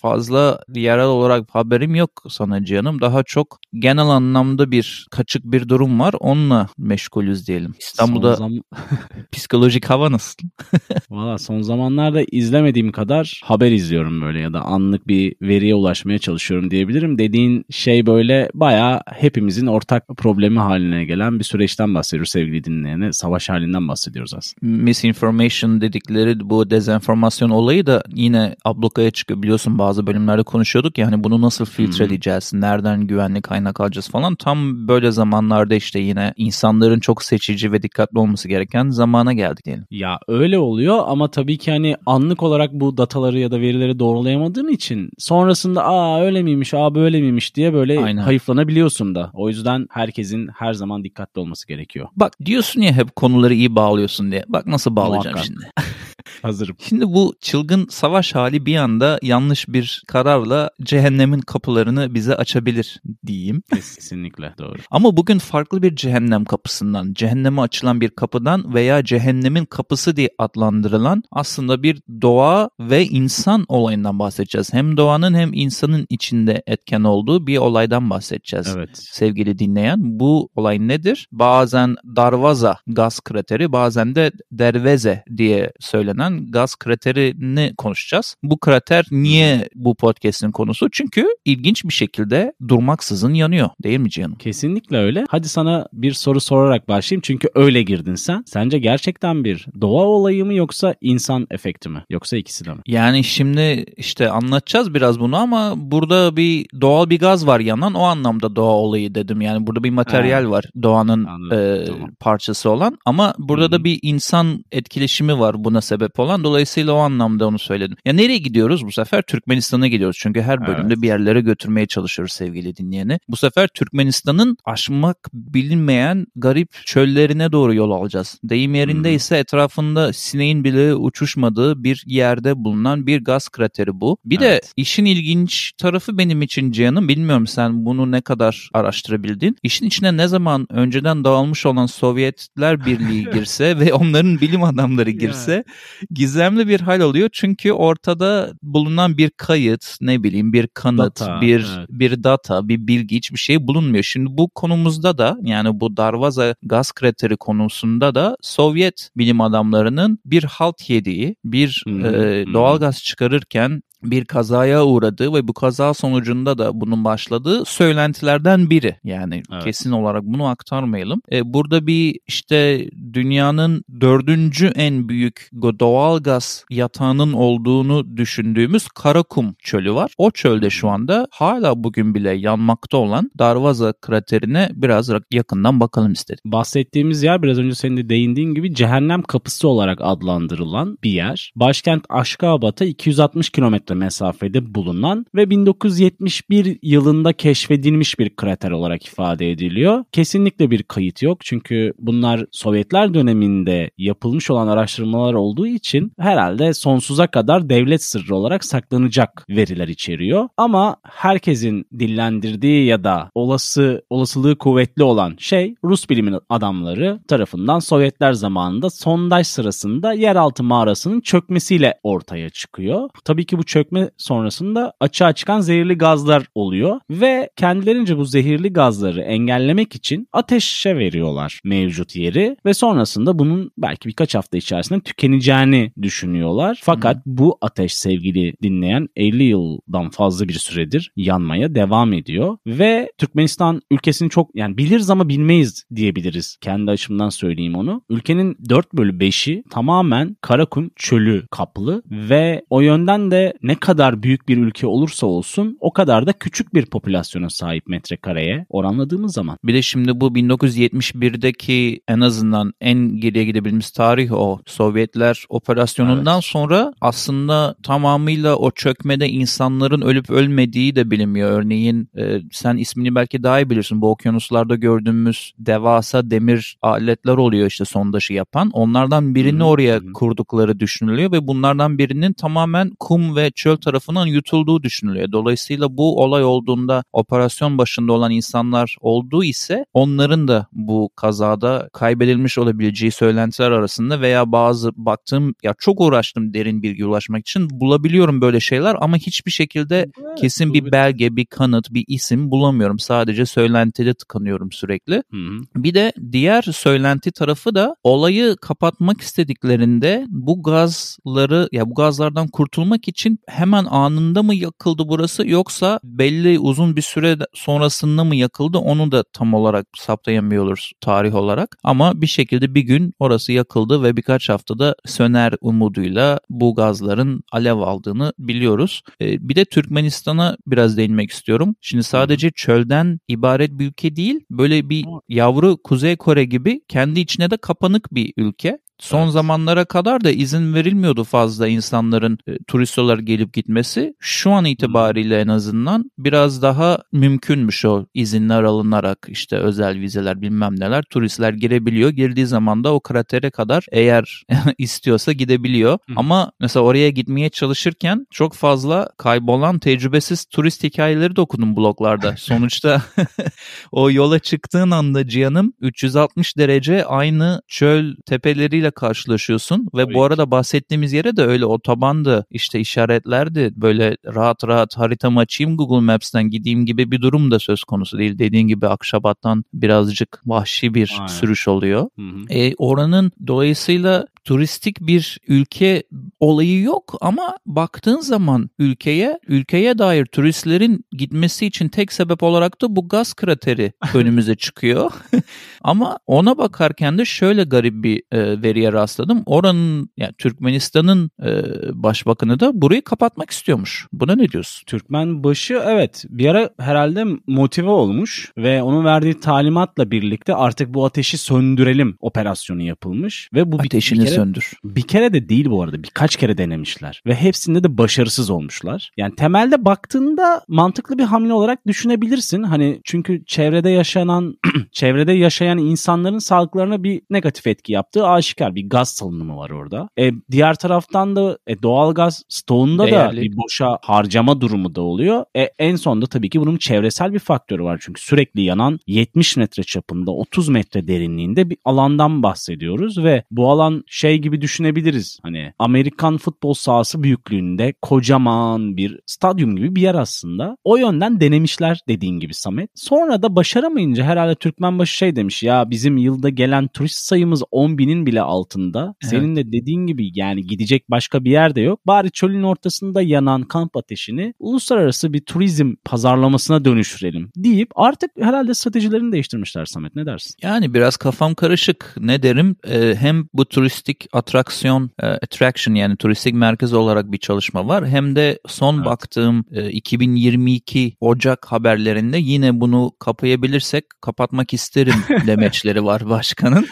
fazla 0.00 0.58
yerel 0.74 1.06
olarak 1.06 1.44
haberim 1.52 1.94
yok 1.94 2.10
sana 2.28 2.64
Cihan'ım. 2.64 3.00
Daha 3.00 3.22
çok 3.22 3.58
genel 3.74 4.06
anlamda 4.06 4.70
bir 4.70 5.06
kaçık 5.10 5.44
bir 5.44 5.68
durum 5.68 6.00
var. 6.00 6.14
Onunla 6.20 6.68
meşgulüz 6.78 7.48
diyelim. 7.48 7.74
İstanbul'da 7.80 8.32
zam- 8.32 8.62
psikolojik 9.32 9.84
hava 9.84 10.12
nasıl? 10.12 10.48
Valla 11.10 11.38
son 11.38 11.62
zamanlarda 11.62 12.22
izlemediğim 12.32 12.92
kadar 12.92 13.40
haber 13.44 13.70
izliyorum 13.70 14.22
böyle 14.22 14.40
ya 14.40 14.52
da 14.52 14.60
anlık 14.60 15.08
bir 15.08 15.34
veriye 15.42 15.74
ulaşmaya 15.74 16.18
çalışıyorum 16.18 16.70
diyebilirim. 16.70 17.18
Dediğin 17.18 17.64
şey 17.70 18.06
böyle 18.06 18.50
bayağı 18.54 19.00
hepimizin 19.12 19.66
ortak 19.66 20.08
problemi 20.16 20.58
haline 20.58 21.04
gelen 21.04 21.38
bir 21.38 21.44
süreçten 21.44 21.94
bahsediyoruz 21.94 22.30
sevgili 22.30 22.64
dinleyene. 22.64 23.12
Savaş 23.12 23.48
halinden 23.48 23.88
bahsediyoruz 23.88 24.34
aslında. 24.34 24.82
misinformation 24.82 25.80
dedikleri 25.80 26.50
bu 26.50 26.70
dezenformasyon 26.70 27.50
olayı 27.50 27.86
da 27.86 28.02
yine 28.14 28.56
ablukaya 28.64 29.05
çıkıyor 29.10 29.42
biliyorsun 29.42 29.78
bazı 29.78 30.06
bölümlerde 30.06 30.42
konuşuyorduk 30.42 30.98
ya 30.98 31.06
hani 31.06 31.24
bunu 31.24 31.42
nasıl 31.42 31.64
filtreleyeceğiz, 31.64 32.52
nereden 32.52 33.06
güvenli 33.06 33.42
kaynak 33.42 33.80
alacağız 33.80 34.08
falan 34.08 34.34
tam 34.34 34.88
böyle 34.88 35.10
zamanlarda 35.10 35.74
işte 35.74 35.98
yine 35.98 36.34
insanların 36.36 37.00
çok 37.00 37.22
seçici 37.22 37.72
ve 37.72 37.82
dikkatli 37.82 38.18
olması 38.18 38.48
gereken 38.48 38.88
zamana 38.88 39.32
geldik 39.32 39.64
diyelim. 39.64 39.84
Ya 39.90 40.18
öyle 40.28 40.58
oluyor 40.58 40.98
ama 41.06 41.30
tabii 41.30 41.58
ki 41.58 41.70
hani 41.70 41.96
anlık 42.06 42.42
olarak 42.42 42.72
bu 42.72 42.96
dataları 42.96 43.38
ya 43.38 43.50
da 43.50 43.60
verileri 43.60 43.98
doğrulayamadığın 43.98 44.68
için 44.68 45.10
sonrasında 45.18 45.84
aa 45.84 46.20
öyle 46.20 46.42
miymiş, 46.42 46.74
aa 46.74 46.94
böyle 46.94 47.20
miymiş 47.20 47.56
diye 47.56 47.72
böyle 47.72 48.00
Aynen. 48.04 48.22
hayıflanabiliyorsun 48.22 49.14
da. 49.14 49.30
O 49.34 49.48
yüzden 49.48 49.86
herkesin 49.90 50.48
her 50.58 50.72
zaman 50.72 51.04
dikkatli 51.04 51.40
olması 51.40 51.68
gerekiyor. 51.68 52.08
Bak 52.16 52.32
diyorsun 52.44 52.80
ya 52.80 52.92
hep 52.92 53.16
konuları 53.16 53.54
iyi 53.54 53.74
bağlıyorsun 53.76 54.30
diye. 54.30 54.44
Bak 54.48 54.66
nasıl 54.66 54.96
bağlayacağım 54.96 55.36
Muhakkak. 55.36 55.44
şimdi. 55.44 55.70
Hazırım. 56.42 56.76
Şimdi 56.88 57.04
bu 57.06 57.34
çılgın 57.40 57.86
savaş 57.90 58.34
hali 58.34 58.66
bir 58.66 58.76
anda 58.76 59.18
yanlış 59.22 59.68
bir 59.68 60.02
kararla 60.06 60.70
cehennemin 60.82 61.40
kapılarını 61.40 62.14
bize 62.14 62.36
açabilir 62.36 63.00
diyeyim. 63.26 63.62
Kesinlikle 63.74 64.54
doğru. 64.58 64.78
Ama 64.90 65.16
bugün 65.16 65.38
farklı 65.38 65.82
bir 65.82 65.96
cehennem 65.96 66.44
kapısından, 66.44 67.12
cehenneme 67.14 67.60
açılan 67.60 68.00
bir 68.00 68.10
kapıdan 68.10 68.74
veya 68.74 69.04
cehennemin 69.04 69.64
kapısı 69.64 70.16
diye 70.16 70.30
adlandırılan 70.38 71.22
aslında 71.32 71.82
bir 71.82 72.02
doğa 72.22 72.70
ve 72.80 73.04
insan 73.04 73.64
olayından 73.68 74.18
bahsedeceğiz. 74.18 74.72
Hem 74.72 74.96
doğanın 74.96 75.34
hem 75.34 75.52
insanın 75.52 76.06
içinde 76.10 76.62
etken 76.66 77.04
olduğu 77.04 77.46
bir 77.46 77.58
olaydan 77.58 78.10
bahsedeceğiz. 78.10 78.74
Evet. 78.76 78.90
Sevgili 78.94 79.58
dinleyen 79.58 79.98
bu 80.20 80.48
olay 80.56 80.88
nedir? 80.88 81.28
Bazen 81.32 81.96
Darvaza 82.16 82.76
gaz 82.86 83.20
krateri 83.20 83.72
bazen 83.72 84.14
de 84.14 84.30
Derveze 84.52 85.24
diye 85.36 85.72
söylenen 85.80 86.15
gaz 86.50 86.74
kraterini 86.74 87.72
konuşacağız. 87.78 88.36
Bu 88.42 88.58
krater 88.58 89.04
niye 89.10 89.68
bu 89.74 89.94
podcast'in 89.94 90.50
konusu? 90.50 90.88
Çünkü 90.92 91.26
ilginç 91.44 91.84
bir 91.84 91.92
şekilde 91.92 92.52
durmaksızın 92.68 93.34
yanıyor 93.34 93.68
değil 93.82 93.98
mi 93.98 94.10
canım? 94.10 94.34
Kesinlikle 94.38 94.96
öyle. 94.98 95.24
Hadi 95.28 95.48
sana 95.48 95.88
bir 95.92 96.12
soru 96.12 96.40
sorarak 96.40 96.88
başlayayım 96.88 97.20
çünkü 97.24 97.48
öyle 97.54 97.82
girdin 97.82 98.14
sen. 98.14 98.42
Sence 98.46 98.78
gerçekten 98.78 99.44
bir 99.44 99.66
doğa 99.80 100.04
olayı 100.04 100.44
mı 100.44 100.54
yoksa 100.54 100.94
insan 101.00 101.46
efekti 101.50 101.88
mi? 101.88 102.04
Yoksa 102.10 102.36
ikisi 102.36 102.64
de 102.64 102.70
mi? 102.70 102.80
Yani 102.86 103.24
şimdi 103.24 103.84
işte 103.96 104.30
anlatacağız 104.30 104.94
biraz 104.94 105.20
bunu 105.20 105.36
ama 105.36 105.74
burada 105.76 106.36
bir 106.36 106.66
doğal 106.80 107.10
bir 107.10 107.18
gaz 107.18 107.46
var 107.46 107.60
yanan 107.60 107.94
o 107.94 108.02
anlamda 108.02 108.56
doğa 108.56 108.72
olayı 108.72 109.14
dedim. 109.14 109.40
Yani 109.40 109.66
burada 109.66 109.84
bir 109.84 109.90
materyal 109.90 110.44
Ha. 110.44 110.50
var 110.50 110.64
doğanın 110.82 111.24
Anladım, 111.24 111.58
e, 111.82 111.84
tamam. 111.84 112.10
parçası 112.20 112.70
olan 112.70 112.98
ama 113.04 113.34
burada 113.38 113.64
Hı 113.64 113.68
hı. 113.68 113.72
da 113.72 113.84
bir 113.84 113.98
insan 114.02 114.64
etkileşimi 114.72 115.38
var 115.38 115.64
buna 115.64 115.80
sebep 115.80 116.05
olan. 116.18 116.44
Dolayısıyla 116.44 116.92
o 116.92 116.96
anlamda 116.96 117.46
onu 117.46 117.58
söyledim. 117.58 117.96
Ya 118.04 118.12
nereye 118.12 118.38
gidiyoruz 118.38 118.86
bu 118.86 118.92
sefer? 118.92 119.22
Türkmenistan'a 119.22 119.88
gidiyoruz. 119.88 120.16
Çünkü 120.20 120.42
her 120.42 120.66
bölümde 120.66 120.86
Evet. 120.92 121.02
bir 121.02 121.06
yerlere 121.08 121.40
götürmeye 121.40 121.86
çalışıyoruz 121.86 122.32
sevgili 122.32 122.76
dinleyeni. 122.76 123.18
Bu 123.28 123.36
sefer 123.36 123.68
Türkmenistan'ın 123.68 124.56
aşmak 124.64 125.16
bilinmeyen 125.32 126.26
garip 126.36 126.72
çöllerine 126.84 127.52
doğru 127.52 127.74
yol 127.74 127.90
alacağız. 127.90 128.38
Deyim 128.44 128.74
yerinde 128.74 129.14
ise 129.14 129.36
etrafında 129.36 130.12
sineğin 130.12 130.64
bile 130.64 130.94
uçuşmadığı 130.94 131.84
bir 131.84 132.02
yerde 132.06 132.64
bulunan 132.64 133.06
bir 133.06 133.24
gaz 133.24 133.48
krateri 133.48 134.00
bu. 134.00 134.18
Bir 134.24 134.40
de 134.40 134.46
Evet. 134.46 134.72
işin 134.76 135.04
ilginç 135.04 135.72
tarafı 135.78 136.18
benim 136.18 136.42
için 136.42 136.72
Cihan'ım 136.72 137.08
bilmiyorum 137.08 137.46
sen 137.46 137.84
bunu 137.84 138.10
ne 138.12 138.20
kadar 138.20 138.70
araştırabildin. 138.74 139.56
İşin 139.62 139.86
içine 139.86 140.16
ne 140.16 140.28
zaman 140.28 140.66
önceden 140.70 141.24
dağılmış 141.24 141.66
olan 141.66 141.86
Sovyetler 141.86 142.86
Birliği 142.86 143.24
girse 143.34 143.78
ve 143.80 143.94
onların 143.94 144.40
bilim 144.40 144.62
adamları 144.64 145.10
girse 145.10 145.64
gizemli 146.10 146.68
bir 146.68 146.80
hal 146.80 147.00
oluyor. 147.00 147.28
Çünkü 147.32 147.72
ortada 147.72 148.52
bulunan 148.62 149.18
bir 149.18 149.30
kayıt, 149.30 149.96
ne 150.00 150.22
bileyim 150.22 150.52
bir 150.52 150.66
kanıt, 150.66 151.20
Data, 151.20 151.40
bir 151.40 151.76
evet. 151.78 151.88
bir 151.90 152.24
data, 152.24 152.68
bir 152.68 152.86
bilgi 152.86 153.16
hiçbir 153.16 153.38
şey 153.38 153.66
bulunmuyor. 153.66 154.04
Şimdi 154.04 154.26
bu 154.30 154.48
konumuzda 154.48 155.18
da 155.18 155.38
yani 155.42 155.80
bu 155.80 155.96
Darvaza 155.96 156.54
gaz 156.62 156.92
krateri 156.92 157.36
konusunda 157.36 158.14
da 158.14 158.36
Sovyet 158.42 159.10
bilim 159.16 159.40
adamlarının 159.40 160.18
bir 160.24 160.44
halt 160.44 160.90
yediği, 160.90 161.36
bir 161.44 161.82
hı, 161.86 161.90
e, 161.90 162.42
hı. 162.42 162.54
doğal 162.54 162.78
gaz 162.78 163.02
çıkarırken 163.02 163.82
bir 164.02 164.24
kazaya 164.24 164.84
uğradığı 164.84 165.34
ve 165.34 165.48
bu 165.48 165.52
kaza 165.52 165.94
sonucunda 165.94 166.58
da 166.58 166.80
bunun 166.80 167.04
başladığı 167.04 167.64
söylentilerden 167.64 168.70
biri. 168.70 168.96
Yani 169.04 169.42
evet. 169.52 169.64
kesin 169.64 169.92
olarak 169.92 170.22
bunu 170.22 170.46
aktarmayalım. 170.46 171.20
E, 171.32 171.52
burada 171.52 171.86
bir 171.86 172.18
işte 172.26 172.88
dünyanın 173.12 173.84
dördüncü 174.00 174.66
en 174.66 175.08
büyük 175.08 175.50
doğal 175.80 176.22
gaz 176.22 176.64
yatağının 176.70 177.32
olduğunu 177.32 178.16
düşündüğümüz 178.16 178.88
Karakum 178.88 179.54
çölü 179.58 179.94
var. 179.94 180.12
O 180.18 180.30
çölde 180.30 180.70
şu 180.70 180.88
anda 180.88 181.28
hala 181.30 181.84
bugün 181.84 182.14
bile 182.14 182.30
yanmakta 182.30 182.96
olan 182.96 183.30
Darvaza 183.38 183.92
kraterine 183.92 184.68
biraz 184.74 185.10
yakından 185.30 185.80
bakalım 185.80 186.12
istedim. 186.12 186.40
Bahsettiğimiz 186.44 187.22
yer 187.22 187.42
biraz 187.42 187.58
önce 187.58 187.74
senin 187.74 187.96
de 187.96 188.08
değindiğin 188.08 188.54
gibi 188.54 188.74
cehennem 188.74 189.22
kapısı 189.22 189.68
olarak 189.68 189.98
adlandırılan 190.02 190.98
bir 191.04 191.10
yer. 191.10 191.52
Başkent 191.56 192.04
Aşkabat'a 192.08 192.84
260 192.84 193.50
kilometre 193.50 193.85
mesafede 193.94 194.74
bulunan 194.74 195.26
ve 195.34 195.50
1971 195.50 196.78
yılında 196.82 197.32
keşfedilmiş 197.32 198.18
bir 198.18 198.36
krater 198.36 198.70
olarak 198.70 199.06
ifade 199.06 199.50
ediliyor. 199.50 200.04
Kesinlikle 200.12 200.70
bir 200.70 200.82
kayıt 200.82 201.22
yok 201.22 201.38
çünkü 201.44 201.92
bunlar 201.98 202.46
Sovyetler 202.52 203.14
döneminde 203.14 203.90
yapılmış 203.98 204.50
olan 204.50 204.68
araştırmalar 204.68 205.34
olduğu 205.34 205.66
için 205.66 206.12
herhalde 206.18 206.74
sonsuza 206.74 207.26
kadar 207.26 207.68
devlet 207.68 208.02
sırrı 208.02 208.36
olarak 208.36 208.64
saklanacak 208.64 209.44
veriler 209.48 209.88
içeriyor. 209.88 210.48
Ama 210.56 210.96
herkesin 211.02 211.86
dillendirdiği 211.98 212.86
ya 212.86 213.04
da 213.04 213.30
olası 213.34 214.02
olasılığı 214.10 214.58
kuvvetli 214.58 215.02
olan 215.02 215.34
şey 215.38 215.74
Rus 215.84 216.10
bilim 216.10 216.40
adamları 216.48 217.20
tarafından 217.28 217.78
Sovyetler 217.78 218.32
zamanında 218.32 218.90
sondaj 218.90 219.46
sırasında 219.46 220.12
yeraltı 220.12 220.62
mağarasının 220.62 221.20
çökmesiyle 221.20 222.00
ortaya 222.02 222.50
çıkıyor. 222.50 223.10
Tabii 223.24 223.46
ki 223.46 223.58
bu 223.58 223.64
çökme 223.76 224.10
sonrasında 224.16 224.92
açığa 225.00 225.32
çıkan 225.32 225.60
zehirli 225.60 225.98
gazlar 225.98 226.46
oluyor 226.54 227.00
ve 227.10 227.50
kendilerince 227.56 228.16
bu 228.18 228.24
zehirli 228.24 228.72
gazları 228.72 229.20
engellemek 229.20 229.94
için 229.94 230.28
ateşe 230.32 230.96
veriyorlar 230.96 231.60
mevcut 231.64 232.16
yeri 232.16 232.56
ve 232.66 232.74
sonrasında 232.74 233.38
bunun 233.38 233.70
belki 233.78 234.08
birkaç 234.08 234.34
hafta 234.34 234.58
içerisinde 234.58 235.00
tükeneceğini 235.00 235.92
düşünüyorlar. 236.02 236.80
Fakat 236.82 237.16
Hı. 237.16 237.20
bu 237.26 237.58
ateş 237.60 237.94
sevgili 237.94 238.54
dinleyen 238.62 239.08
50 239.16 239.42
yıldan 239.42 240.10
fazla 240.10 240.48
bir 240.48 240.54
süredir 240.54 241.12
yanmaya 241.16 241.74
devam 241.74 242.12
ediyor 242.12 242.56
ve 242.66 243.12
Türkmenistan 243.18 243.82
ülkesini 243.90 244.30
çok 244.30 244.50
yani 244.54 244.78
biliriz 244.78 245.10
ama 245.10 245.28
bilmeyiz 245.28 245.84
diyebiliriz. 245.94 246.56
Kendi 246.60 246.90
açımdan 246.90 247.28
söyleyeyim 247.28 247.74
onu. 247.74 248.02
Ülkenin 248.10 248.56
4 248.68 248.92
bölü 248.92 249.18
5'i 249.18 249.62
tamamen 249.70 250.36
Karakum 250.40 250.90
çölü 250.96 251.46
kaplı 251.50 252.02
ve 252.10 252.62
o 252.70 252.80
yönden 252.80 253.30
de 253.30 253.52
ne 253.66 253.74
kadar 253.74 254.22
büyük 254.22 254.48
bir 254.48 254.56
ülke 254.56 254.86
olursa 254.86 255.26
olsun 255.26 255.76
o 255.80 255.92
kadar 255.92 256.26
da 256.26 256.32
küçük 256.32 256.74
bir 256.74 256.86
popülasyona 256.86 257.50
sahip 257.50 257.86
metrekareye 257.86 258.66
oranladığımız 258.68 259.32
zaman. 259.32 259.58
Bir 259.64 259.74
de 259.74 259.82
şimdi 259.82 260.20
bu 260.20 260.28
1971'deki 260.28 262.00
en 262.08 262.20
azından 262.20 262.72
en 262.80 263.20
geriye 263.20 263.44
gidebildiğimiz 263.44 263.90
tarih 263.90 264.32
o. 264.32 264.60
Sovyetler 264.66 265.44
operasyonundan 265.48 266.34
evet. 266.34 266.44
sonra 266.44 266.92
aslında 267.00 267.74
tamamıyla 267.82 268.56
o 268.56 268.70
çökmede 268.70 269.28
insanların 269.28 270.00
ölüp 270.00 270.30
ölmediği 270.30 270.96
de 270.96 271.10
bilinmiyor. 271.10 271.50
Örneğin 271.50 272.08
e, 272.18 272.40
sen 272.52 272.76
ismini 272.76 273.14
belki 273.14 273.42
daha 273.42 273.60
iyi 273.60 273.70
bilirsin. 273.70 274.00
Bu 274.00 274.10
okyanuslarda 274.10 274.76
gördüğümüz 274.76 275.52
devasa 275.58 276.30
demir 276.30 276.78
aletler 276.82 277.36
oluyor 277.36 277.66
işte 277.66 277.84
sondaşı 277.84 278.32
yapan. 278.32 278.70
Onlardan 278.70 279.34
birini 279.34 279.60
hmm. 279.60 279.66
oraya 279.66 280.00
kurdukları 280.14 280.80
düşünülüyor 280.80 281.32
ve 281.32 281.46
bunlardan 281.46 281.98
birinin 281.98 282.32
tamamen 282.32 282.92
kum 283.00 283.36
ve 283.36 283.50
çöl 283.56 283.76
tarafından 283.76 284.26
yutulduğu 284.26 284.82
düşünülüyor. 284.82 285.32
Dolayısıyla 285.32 285.96
bu 285.96 286.22
olay 286.22 286.44
olduğunda 286.44 287.04
operasyon 287.12 287.78
başında 287.78 288.12
olan 288.12 288.30
insanlar 288.30 288.96
olduğu 289.00 289.44
ise 289.44 289.84
onların 289.94 290.48
da 290.48 290.66
bu 290.72 291.10
kazada 291.16 291.88
kaybedilmiş 291.92 292.58
olabileceği 292.58 293.10
söylentiler 293.10 293.70
arasında 293.70 294.20
veya 294.20 294.52
bazı 294.52 294.90
baktığım 294.96 295.54
ya 295.62 295.74
çok 295.78 296.00
uğraştım 296.00 296.54
derin 296.54 296.82
bilgi 296.82 297.06
ulaşmak 297.06 297.40
için 297.40 297.70
bulabiliyorum 297.70 298.40
böyle 298.40 298.60
şeyler 298.60 298.96
ama 299.00 299.16
hiçbir 299.16 299.50
şekilde 299.50 299.96
evet, 299.98 300.40
kesin 300.40 300.74
bir 300.74 300.92
belge, 300.92 301.36
bir 301.36 301.46
kanıt, 301.46 301.90
bir 301.90 302.04
isim 302.08 302.50
bulamıyorum. 302.50 302.98
Sadece 302.98 303.46
söylentide 303.46 304.14
tıkanıyorum 304.14 304.72
sürekli. 304.72 305.14
Hı 305.14 305.36
hı. 305.36 305.82
Bir 305.82 305.94
de 305.94 306.12
diğer 306.32 306.62
söylenti 306.62 307.32
tarafı 307.32 307.74
da 307.74 307.96
olayı 308.02 308.56
kapatmak 308.60 309.20
istediklerinde 309.20 310.26
bu 310.28 310.62
gazları 310.62 311.68
ya 311.72 311.90
bu 311.90 311.94
gazlardan 311.94 312.48
kurtulmak 312.48 313.08
için 313.08 313.38
hemen 313.48 313.84
anında 313.84 314.42
mı 314.42 314.54
yakıldı 314.54 315.02
burası 315.08 315.48
yoksa 315.48 316.00
belli 316.04 316.58
uzun 316.58 316.96
bir 316.96 317.02
süre 317.02 317.36
sonrasında 317.54 318.24
mı 318.24 318.36
yakıldı 318.36 318.78
onu 318.78 319.12
da 319.12 319.24
tam 319.32 319.54
olarak 319.54 319.86
saptayamıyoruz 319.96 320.92
tarih 321.00 321.34
olarak. 321.34 321.76
Ama 321.84 322.20
bir 322.20 322.26
şekilde 322.26 322.74
bir 322.74 322.80
gün 322.80 323.12
orası 323.18 323.52
yakıldı 323.52 324.02
ve 324.02 324.16
birkaç 324.16 324.48
haftada 324.48 324.94
söner 325.06 325.54
umuduyla 325.60 326.40
bu 326.50 326.74
gazların 326.74 327.42
alev 327.52 327.76
aldığını 327.76 328.32
biliyoruz. 328.38 329.02
Ee, 329.20 329.48
bir 329.48 329.56
de 329.56 329.64
Türkmenistan'a 329.64 330.56
biraz 330.66 330.96
değinmek 330.96 331.30
istiyorum. 331.30 331.74
Şimdi 331.80 332.04
sadece 332.04 332.50
çölden 332.50 333.18
ibaret 333.28 333.70
bir 333.70 333.86
ülke 333.86 334.16
değil 334.16 334.40
böyle 334.50 334.88
bir 334.88 335.04
yavru 335.28 335.76
Kuzey 335.84 336.16
Kore 336.16 336.44
gibi 336.44 336.80
kendi 336.88 337.20
içine 337.20 337.50
de 337.50 337.56
kapanık 337.56 338.14
bir 338.14 338.32
ülke. 338.36 338.78
Son 338.98 339.22
evet. 339.22 339.32
zamanlara 339.32 339.84
kadar 339.84 340.24
da 340.24 340.30
izin 340.30 340.74
verilmiyordu 340.74 341.24
fazla 341.24 341.68
insanların 341.68 342.38
e, 342.46 342.58
turist 342.66 342.98
olarak 342.98 343.26
gelip 343.26 343.52
gitmesi. 343.52 344.14
Şu 344.20 344.50
an 344.50 344.64
itibariyle 344.64 345.40
en 345.40 345.48
azından 345.48 346.10
biraz 346.18 346.62
daha 346.62 346.98
mümkünmüş 347.12 347.84
o 347.84 348.06
izinler 348.14 348.62
alınarak 348.62 349.26
işte 349.28 349.56
özel 349.56 350.00
vizeler 350.00 350.40
bilmem 350.40 350.80
neler 350.80 351.04
turistler 351.10 351.52
girebiliyor. 351.52 352.10
Girdiği 352.10 352.46
zaman 352.46 352.84
da 352.84 352.94
o 352.94 353.00
kratere 353.00 353.50
kadar 353.50 353.86
eğer 353.92 354.42
istiyorsa 354.78 355.32
gidebiliyor. 355.32 355.92
Hı. 355.92 356.12
Ama 356.16 356.52
mesela 356.60 356.84
oraya 356.84 357.10
gitmeye 357.10 357.48
çalışırken 357.48 358.26
çok 358.30 358.54
fazla 358.54 359.08
kaybolan 359.18 359.78
tecrübesiz 359.78 360.44
turist 360.44 360.84
hikayeleri 360.84 361.36
de 361.36 361.40
okudum 361.40 361.76
bloglarda. 361.76 362.34
Sonuçta 362.38 363.02
o 363.92 364.10
yola 364.10 364.38
çıktığın 364.38 364.90
anda 364.90 365.28
Cihan'ım 365.28 365.72
360 365.80 366.56
derece 366.58 367.04
aynı 367.04 367.62
çöl 367.68 368.14
tepeleriyle 368.26 368.85
ile 368.86 368.90
karşılaşıyorsun 368.90 369.88
ve 369.94 370.04
Tabii 370.04 370.14
bu 370.14 370.24
arada 370.24 370.50
bahsettiğimiz 370.50 371.12
yere 371.12 371.36
de 371.36 371.42
öyle 371.42 371.66
otobandı 371.66 372.46
işte 372.50 372.80
işaretlerdi 372.80 373.72
böyle 373.76 374.16
rahat 374.26 374.64
rahat 374.64 374.96
haritamı 374.96 375.40
açayım 375.40 375.76
Google 375.76 376.00
Maps'ten 376.00 376.50
gideyim 376.50 376.86
gibi 376.86 377.10
bir 377.10 377.20
durum 377.20 377.50
da 377.50 377.58
söz 377.58 377.84
konusu 377.84 378.18
değil. 378.18 378.38
Dediğin 378.38 378.68
gibi 378.68 378.86
Akşabat'tan 378.86 379.64
birazcık 379.74 380.42
vahşi 380.46 380.94
bir 380.94 381.16
Aynen. 381.18 381.26
sürüş 381.26 381.68
oluyor. 381.68 382.08
Hı 382.16 382.22
hı. 382.22 382.54
E, 382.54 382.74
oranın 382.78 383.32
dolayısıyla 383.46 384.26
turistik 384.46 385.00
bir 385.00 385.38
ülke 385.48 386.02
olayı 386.40 386.82
yok 386.82 387.14
ama 387.20 387.56
baktığın 387.66 388.20
zaman 388.20 388.70
ülkeye 388.78 389.38
ülkeye 389.48 389.98
dair 389.98 390.26
turistlerin 390.26 391.04
gitmesi 391.12 391.66
için 391.66 391.88
tek 391.88 392.12
sebep 392.12 392.42
olarak 392.42 392.80
da 392.82 392.96
bu 392.96 393.08
gaz 393.08 393.34
krateri 393.34 393.92
önümüze 394.14 394.54
çıkıyor. 394.54 395.12
ama 395.82 396.18
ona 396.26 396.58
bakarken 396.58 397.18
de 397.18 397.24
şöyle 397.24 397.64
garip 397.64 397.94
bir 398.04 398.22
e, 398.32 398.62
veriye 398.62 398.92
rastladım. 398.92 399.42
Oranın 399.46 400.10
yani 400.16 400.32
Türkmenistan'ın 400.38 401.30
e, 401.42 401.62
başbakanı 402.02 402.60
da 402.60 402.82
burayı 402.82 403.02
kapatmak 403.02 403.50
istiyormuş. 403.50 404.06
Buna 404.12 404.36
ne 404.36 404.48
diyorsun? 404.48 404.84
Türkmen 404.86 405.44
başı 405.44 405.82
evet 405.86 406.24
bir 406.28 406.46
ara 406.48 406.70
herhalde 406.78 407.24
motive 407.46 407.90
olmuş 407.90 408.52
ve 408.58 408.82
onun 408.82 409.04
verdiği 409.04 409.40
talimatla 409.40 410.10
birlikte 410.10 410.54
artık 410.54 410.94
bu 410.94 411.04
ateşi 411.04 411.38
söndürelim 411.38 412.16
operasyonu 412.20 412.82
yapılmış 412.82 413.48
ve 413.54 413.72
bu 413.72 413.76
ateşini 413.80 414.20
bir 414.20 414.24
kere, 414.24 414.35
söndür. 414.36 414.72
Bir 414.84 415.02
kere 415.02 415.32
de 415.32 415.48
değil 415.48 415.70
bu 415.70 415.82
arada 415.82 416.02
birkaç 416.02 416.36
kere 416.36 416.58
denemişler 416.58 417.22
ve 417.26 417.34
hepsinde 417.34 417.84
de 417.84 417.98
başarısız 417.98 418.50
olmuşlar. 418.50 419.10
Yani 419.16 419.34
temelde 419.34 419.84
baktığında 419.84 420.62
mantıklı 420.68 421.18
bir 421.18 421.24
hamle 421.24 421.52
olarak 421.52 421.86
düşünebilirsin. 421.86 422.62
Hani 422.62 423.00
çünkü 423.04 423.44
çevrede 423.44 423.90
yaşanan 423.90 424.58
çevrede 424.92 425.32
yaşayan 425.32 425.78
insanların 425.78 426.38
sağlıklarına 426.38 427.02
bir 427.02 427.22
negatif 427.30 427.66
etki 427.66 427.92
yaptığı 427.92 428.26
aşikar 428.26 428.74
bir 428.74 428.88
gaz 428.88 429.08
salınımı 429.08 429.56
var 429.56 429.70
orada. 429.70 430.08
E, 430.18 430.30
diğer 430.50 430.74
taraftan 430.74 431.36
da 431.36 431.58
e, 431.66 431.82
doğal 431.82 432.14
gaz 432.14 432.42
stoğunda 432.48 433.10
da 433.10 433.32
bir 433.32 433.56
boşa 433.56 433.98
harcama 434.02 434.60
durumu 434.60 434.94
da 434.94 435.00
oluyor. 435.00 435.44
E, 435.56 435.62
en 435.78 435.96
sonunda 435.96 436.26
tabii 436.26 436.50
ki 436.50 436.60
bunun 436.60 436.76
çevresel 436.76 437.32
bir 437.32 437.38
faktörü 437.38 437.82
var. 437.82 437.98
Çünkü 438.02 438.22
sürekli 438.22 438.62
yanan 438.62 438.98
70 439.06 439.56
metre 439.56 439.82
çapında 439.82 440.30
30 440.30 440.68
metre 440.68 441.08
derinliğinde 441.08 441.70
bir 441.70 441.78
alandan 441.84 442.42
bahsediyoruz 442.42 443.24
ve 443.24 443.44
bu 443.50 443.70
alan 443.70 444.04
şey 444.06 444.25
şey 444.26 444.38
gibi 444.38 444.60
düşünebiliriz. 444.60 445.38
Hani 445.42 445.72
Amerikan 445.78 446.36
futbol 446.36 446.74
sahası 446.74 447.22
büyüklüğünde 447.22 447.94
kocaman 448.02 448.96
bir 448.96 449.20
stadyum 449.26 449.76
gibi 449.76 449.96
bir 449.96 450.02
yer 450.02 450.14
aslında. 450.14 450.76
O 450.84 450.96
yönden 450.96 451.40
denemişler 451.40 452.00
dediğin 452.08 452.40
gibi 452.40 452.54
Samet. 452.54 452.90
Sonra 452.94 453.42
da 453.42 453.56
başaramayınca 453.56 454.24
herhalde 454.24 454.54
Türkmenbaşı 454.54 455.16
şey 455.16 455.36
demiş 455.36 455.62
ya 455.62 455.90
bizim 455.90 456.16
yılda 456.16 456.48
gelen 456.48 456.88
turist 456.88 457.18
sayımız 457.18 457.62
10 457.70 457.98
binin 457.98 458.26
bile 458.26 458.42
altında. 458.42 459.14
Evet. 459.22 459.30
Senin 459.30 459.56
de 459.56 459.72
dediğin 459.72 460.06
gibi 460.06 460.30
yani 460.34 460.66
gidecek 460.66 461.10
başka 461.10 461.44
bir 461.44 461.50
yer 461.50 461.74
de 461.74 461.80
yok. 461.80 462.06
Bari 462.06 462.30
çölün 462.30 462.62
ortasında 462.62 463.22
yanan 463.22 463.62
kamp 463.62 463.96
ateşini 463.96 464.54
uluslararası 464.58 465.32
bir 465.32 465.40
turizm 465.40 465.94
pazarlamasına 466.04 466.84
dönüştürelim 466.84 467.50
deyip 467.56 467.90
artık 467.94 468.30
herhalde 468.40 468.74
stratejilerini 468.74 469.32
değiştirmişler 469.32 469.84
Samet 469.84 470.16
ne 470.16 470.26
dersin? 470.26 470.54
Yani 470.62 470.94
biraz 470.94 471.16
kafam 471.16 471.54
karışık. 471.54 472.14
Ne 472.20 472.42
derim? 472.42 472.76
Ee, 472.88 473.14
hem 473.18 473.48
bu 473.54 473.64
turistik 473.64 474.15
atraksiyon, 474.32 475.10
e, 475.22 475.26
attraction 475.26 475.94
yani 475.94 476.16
turistik 476.16 476.54
merkez 476.54 476.92
olarak 476.92 477.32
bir 477.32 477.38
çalışma 477.38 477.88
var. 477.88 478.08
Hem 478.08 478.36
de 478.36 478.58
son 478.66 478.96
evet. 478.96 479.06
baktığım 479.06 479.64
e, 479.72 479.90
2022 479.90 481.16
Ocak 481.20 481.66
haberlerinde 481.66 482.38
yine 482.38 482.80
bunu 482.80 483.12
kapayabilirsek 483.18 484.04
kapatmak 484.20 484.72
isterim 484.72 485.14
demeçleri 485.46 486.04
var 486.04 486.28
başkanın. 486.28 486.86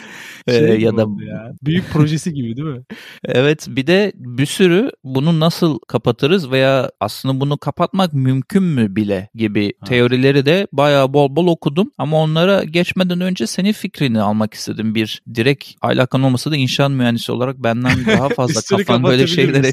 Şey 0.48 0.58
ee, 0.58 0.74
ya 0.74 0.96
da 0.96 1.00
ya. 1.00 1.52
büyük 1.62 1.90
projesi 1.90 2.34
gibi 2.34 2.56
değil 2.56 2.68
mi? 2.68 2.82
evet 3.24 3.66
bir 3.68 3.86
de 3.86 4.12
bir 4.14 4.46
sürü 4.46 4.90
bunu 5.04 5.40
nasıl 5.40 5.78
kapatırız 5.78 6.50
veya 6.50 6.90
aslında 7.00 7.40
bunu 7.40 7.58
kapatmak 7.58 8.12
mümkün 8.12 8.62
mü 8.62 8.96
bile 8.96 9.28
gibi 9.34 9.72
ha. 9.80 9.86
teorileri 9.86 10.46
de 10.46 10.66
bayağı 10.72 11.12
bol 11.12 11.36
bol 11.36 11.46
okudum 11.46 11.90
ama 11.98 12.16
onlara 12.16 12.64
geçmeden 12.64 13.20
önce 13.20 13.46
senin 13.46 13.72
fikrini 13.72 14.20
almak 14.20 14.54
istedim. 14.54 14.94
Bir 14.94 15.22
direkt 15.34 15.70
alakan 15.82 16.22
olmasa 16.22 16.50
da 16.50 16.56
inşaat 16.56 16.90
mühendisi 16.90 17.32
olarak 17.32 17.58
benden 17.58 18.06
daha 18.06 18.28
fazla 18.28 18.76
kafan 18.76 19.04
böyle 19.04 19.26
şeylere 19.26 19.72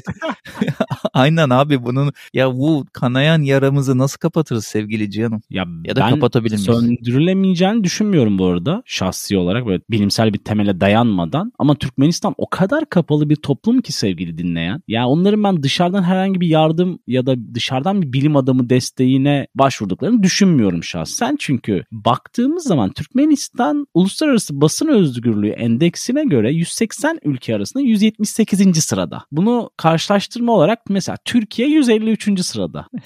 Aynen 1.12 1.50
abi 1.50 1.84
bunun 1.84 2.12
ya 2.34 2.52
bu 2.52 2.86
kanayan 2.92 3.42
yaramızı 3.42 3.98
nasıl 3.98 4.18
kapatırız 4.18 4.64
sevgili 4.64 5.10
Cihan'ım? 5.10 5.42
Ya, 5.50 5.64
ya 5.84 5.96
da 5.96 6.10
kapatabilir 6.10 6.54
miyiz? 6.54 6.66
söndürülemeyeceğini 6.66 7.84
düşünmüyorum 7.84 8.38
bu 8.38 8.46
arada 8.46 8.82
şahsi 8.86 9.36
olarak 9.36 9.66
böyle 9.66 9.82
bilimsel 9.90 10.32
bir 10.32 10.38
temele 10.62 10.80
dayanmadan 10.80 11.52
ama 11.58 11.74
Türkmenistan 11.74 12.34
o 12.38 12.48
kadar 12.50 12.86
kapalı 12.88 13.30
bir 13.30 13.36
toplum 13.36 13.80
ki 13.80 13.92
sevgili 13.92 14.38
dinleyen. 14.38 14.82
Ya 14.88 15.06
onların 15.06 15.44
ben 15.44 15.62
dışarıdan 15.62 16.02
herhangi 16.02 16.40
bir 16.40 16.46
yardım 16.46 16.98
ya 17.06 17.26
da 17.26 17.54
dışarıdan 17.54 18.02
bir 18.02 18.12
bilim 18.12 18.36
adamı 18.36 18.70
desteğine 18.70 19.46
başvurduklarını 19.54 20.22
düşünmüyorum 20.22 20.84
şahsen. 20.84 21.36
Çünkü 21.38 21.84
baktığımız 21.92 22.64
zaman 22.64 22.92
Türkmenistan 22.92 23.86
uluslararası 23.94 24.60
basın 24.60 24.88
özgürlüğü 24.88 25.50
endeksine 25.50 26.24
göre 26.24 26.52
180 26.52 27.18
ülke 27.24 27.56
arasında 27.56 27.82
178. 27.82 28.84
sırada. 28.84 29.24
Bunu 29.32 29.70
karşılaştırma 29.76 30.52
olarak 30.52 30.78
mesela 30.88 31.16
Türkiye 31.24 31.68
153. 31.68 32.40
sırada. 32.40 32.86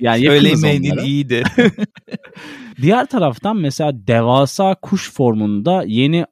Yani 0.00 0.26
Söylemeydin 0.26 0.96
iyiydi. 0.98 1.42
Diğer 2.82 3.06
taraftan 3.06 3.56
mesela 3.56 4.06
devasa 4.06 4.74
kuş 4.74 5.12
formunda 5.12 5.84
yeni 5.86 6.24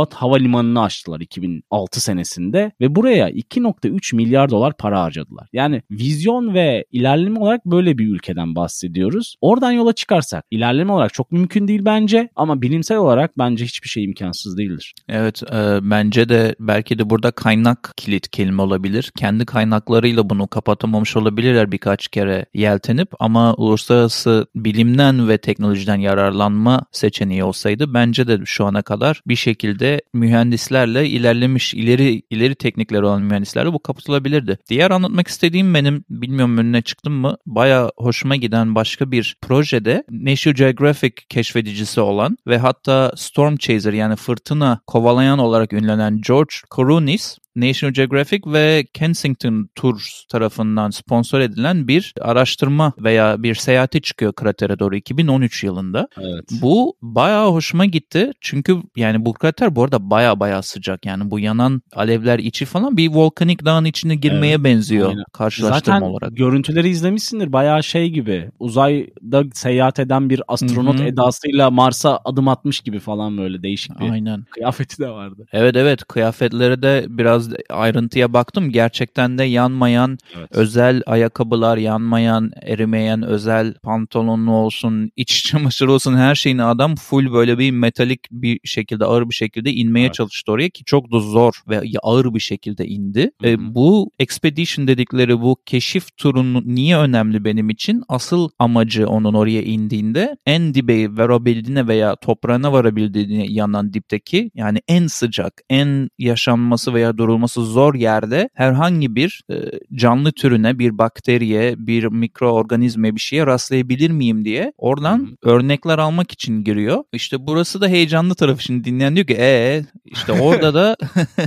Aşkabat 0.00 0.14
Havalimanı'nı 0.14 0.82
açtılar 0.82 1.20
2006 1.20 2.00
senesinde 2.00 2.72
ve 2.80 2.94
buraya 2.94 3.30
2.3 3.30 4.16
milyar 4.16 4.50
dolar 4.50 4.76
para 4.76 5.02
harcadılar. 5.02 5.48
Yani 5.52 5.82
vizyon 5.90 6.54
ve 6.54 6.84
ilerleme 6.92 7.40
olarak 7.40 7.66
böyle 7.66 7.98
bir 7.98 8.08
ülkeden 8.08 8.54
bahsediyoruz. 8.54 9.36
Oradan 9.40 9.72
yola 9.72 9.92
çıkarsak 9.92 10.44
ilerleme 10.50 10.92
olarak 10.92 11.14
çok 11.14 11.32
mümkün 11.32 11.68
değil 11.68 11.84
bence 11.84 12.28
ama 12.36 12.62
bilimsel 12.62 12.98
olarak 12.98 13.38
bence 13.38 13.64
hiçbir 13.64 13.88
şey 13.88 14.04
imkansız 14.04 14.58
değildir. 14.58 14.94
Evet 15.08 15.42
e, 15.42 15.78
bence 15.82 16.28
de 16.28 16.54
belki 16.60 16.98
de 16.98 17.10
burada 17.10 17.30
kaynak 17.30 17.92
kilit 17.96 18.28
kelime 18.28 18.62
olabilir. 18.62 19.12
Kendi 19.16 19.46
kaynaklarıyla 19.46 20.30
bunu 20.30 20.48
kapatamamış 20.48 21.16
olabilirler 21.16 21.72
birkaç 21.72 22.08
kere 22.08 22.46
yeltenip 22.54 23.08
ama 23.18 23.54
uluslararası 23.54 24.46
bilimden 24.54 25.28
ve 25.28 25.38
teknolojiden 25.38 25.96
yararlanma 25.96 26.82
seçeneği 26.92 27.44
olsaydı 27.44 27.94
bence 27.94 28.28
de 28.28 28.38
şu 28.44 28.64
ana 28.64 28.82
kadar 28.82 29.22
bir 29.26 29.36
şekilde 29.36 29.89
mühendislerle 30.14 31.08
ilerlemiş 31.08 31.74
ileri 31.74 32.22
ileri 32.30 32.54
teknikleri 32.54 33.04
olan 33.04 33.22
mühendislerle 33.22 33.72
bu 33.72 33.78
kapatılabilirdi. 33.78 34.58
Diğer 34.68 34.90
anlatmak 34.90 35.28
istediğim 35.28 35.74
benim 35.74 36.04
bilmiyorum 36.10 36.58
önüne 36.58 36.82
çıktım 36.82 37.12
mı 37.12 37.36
baya 37.46 37.90
hoşuma 37.96 38.36
giden 38.36 38.74
başka 38.74 39.10
bir 39.10 39.36
projede 39.42 40.04
National 40.10 40.56
Geographic 40.56 41.14
keşfedicisi 41.28 42.00
olan 42.00 42.36
ve 42.46 42.58
hatta 42.58 43.12
Storm 43.16 43.56
Chaser 43.56 43.92
yani 43.92 44.16
fırtına 44.16 44.80
kovalayan 44.86 45.38
olarak 45.38 45.72
ünlenen 45.72 46.20
George 46.20 46.54
Kourounis 46.70 47.38
National 47.56 47.92
Geographic 47.92 48.42
ve 48.46 48.86
Kensington 48.94 49.68
Tours 49.74 50.24
tarafından 50.24 50.90
sponsor 50.90 51.40
edilen 51.40 51.88
bir 51.88 52.14
araştırma 52.20 52.92
veya 52.98 53.42
bir 53.42 53.54
seyahate 53.54 54.00
çıkıyor 54.00 54.32
kratere 54.32 54.78
doğru 54.78 54.96
2013 54.96 55.64
yılında. 55.64 56.08
Evet. 56.20 56.44
Bu 56.62 56.96
bayağı 57.02 57.50
hoşuma 57.50 57.84
gitti. 57.84 58.32
Çünkü 58.40 58.76
yani 58.96 59.24
bu 59.24 59.32
krater 59.32 59.76
bu 59.76 59.84
arada 59.84 60.10
bayağı 60.10 60.40
bayağı 60.40 60.62
sıcak. 60.62 61.06
Yani 61.06 61.30
bu 61.30 61.38
yanan 61.38 61.82
alevler 61.94 62.38
içi 62.38 62.64
falan 62.64 62.96
bir 62.96 63.10
volkanik 63.10 63.64
dağın 63.64 63.84
içine 63.84 64.14
girmeye 64.14 64.54
evet. 64.54 64.64
benziyor 64.64 65.08
Aynen. 65.08 65.24
karşılaştırma 65.32 65.98
Zaten 65.98 66.10
olarak. 66.10 66.36
görüntüleri 66.36 66.88
izlemişsindir. 66.88 67.52
Bayağı 67.52 67.82
şey 67.82 68.10
gibi 68.10 68.50
uzayda 68.58 69.44
seyahat 69.54 69.98
eden 69.98 70.30
bir 70.30 70.42
astronot 70.48 70.98
Hı-hı. 70.98 71.06
edasıyla 71.06 71.70
Mars'a 71.70 72.20
adım 72.24 72.48
atmış 72.48 72.80
gibi 72.80 72.98
falan 72.98 73.38
böyle 73.38 73.62
değişik 73.62 74.00
bir 74.00 74.10
Aynen. 74.10 74.44
kıyafeti 74.50 74.98
de 74.98 75.10
vardı. 75.10 75.46
Evet 75.52 75.76
evet 75.76 76.04
kıyafetleri 76.04 76.82
de 76.82 77.06
biraz 77.08 77.39
ayrıntıya 77.70 78.32
baktım. 78.32 78.70
Gerçekten 78.70 79.38
de 79.38 79.44
yanmayan 79.44 80.18
evet. 80.36 80.48
özel 80.50 81.02
ayakkabılar, 81.06 81.76
yanmayan, 81.76 82.50
erimeyen 82.62 83.22
özel 83.22 83.74
pantolonlu 83.74 84.52
olsun, 84.52 85.10
iç 85.16 85.44
çamaşırı 85.50 85.92
olsun 85.92 86.16
her 86.16 86.34
şeyini 86.34 86.62
adam 86.62 86.94
full 86.94 87.32
böyle 87.32 87.58
bir 87.58 87.70
metalik 87.70 88.20
bir 88.30 88.60
şekilde 88.64 89.04
ağır 89.04 89.28
bir 89.28 89.34
şekilde 89.34 89.72
inmeye 89.72 90.06
evet. 90.06 90.14
çalıştı 90.14 90.52
oraya 90.52 90.68
ki 90.70 90.84
çok 90.84 91.12
da 91.12 91.20
zor 91.20 91.52
ve 91.68 91.82
ağır 92.02 92.34
bir 92.34 92.40
şekilde 92.40 92.86
indi. 92.86 93.30
E, 93.44 93.74
bu 93.74 94.10
expedition 94.18 94.88
dedikleri 94.88 95.40
bu 95.40 95.56
keşif 95.66 96.16
turunu 96.16 96.62
niye 96.64 96.96
önemli 96.96 97.44
benim 97.44 97.70
için? 97.70 98.02
Asıl 98.08 98.48
amacı 98.58 99.08
onun 99.08 99.34
oraya 99.34 99.62
indiğinde 99.62 100.36
en 100.46 100.74
dibe 100.74 101.16
varabildiğine 101.16 101.88
veya 101.88 102.16
toprağına 102.16 102.72
varabildiğine 102.72 103.46
yanan 103.48 103.92
dipteki 103.92 104.50
yani 104.54 104.78
en 104.88 105.06
sıcak, 105.06 105.62
en 105.70 106.08
yaşanması 106.18 106.94
veya 106.94 107.18
durum 107.18 107.29
olması 107.30 107.64
zor 107.64 107.94
yerde 107.94 108.48
herhangi 108.54 109.14
bir 109.14 109.42
e, 109.50 109.54
canlı 109.94 110.32
türüne, 110.32 110.78
bir 110.78 110.98
bakteriye, 110.98 111.74
bir 111.78 112.04
mikroorganizmaya 112.04 113.14
bir 113.14 113.20
şeye 113.20 113.46
rastlayabilir 113.46 114.10
miyim 114.10 114.44
diye 114.44 114.72
oradan 114.78 115.18
hmm. 115.18 115.28
örnekler 115.42 115.98
almak 115.98 116.32
için 116.32 116.64
giriyor. 116.64 117.04
İşte 117.12 117.46
burası 117.46 117.80
da 117.80 117.88
heyecanlı 117.88 118.34
tarafı. 118.34 118.62
Şimdi 118.62 118.84
dinleyen 118.84 119.16
diyor 119.16 119.26
ki 119.26 119.36
ee 119.38 119.84
işte 120.04 120.32
orada 120.32 120.74
da 120.74 120.96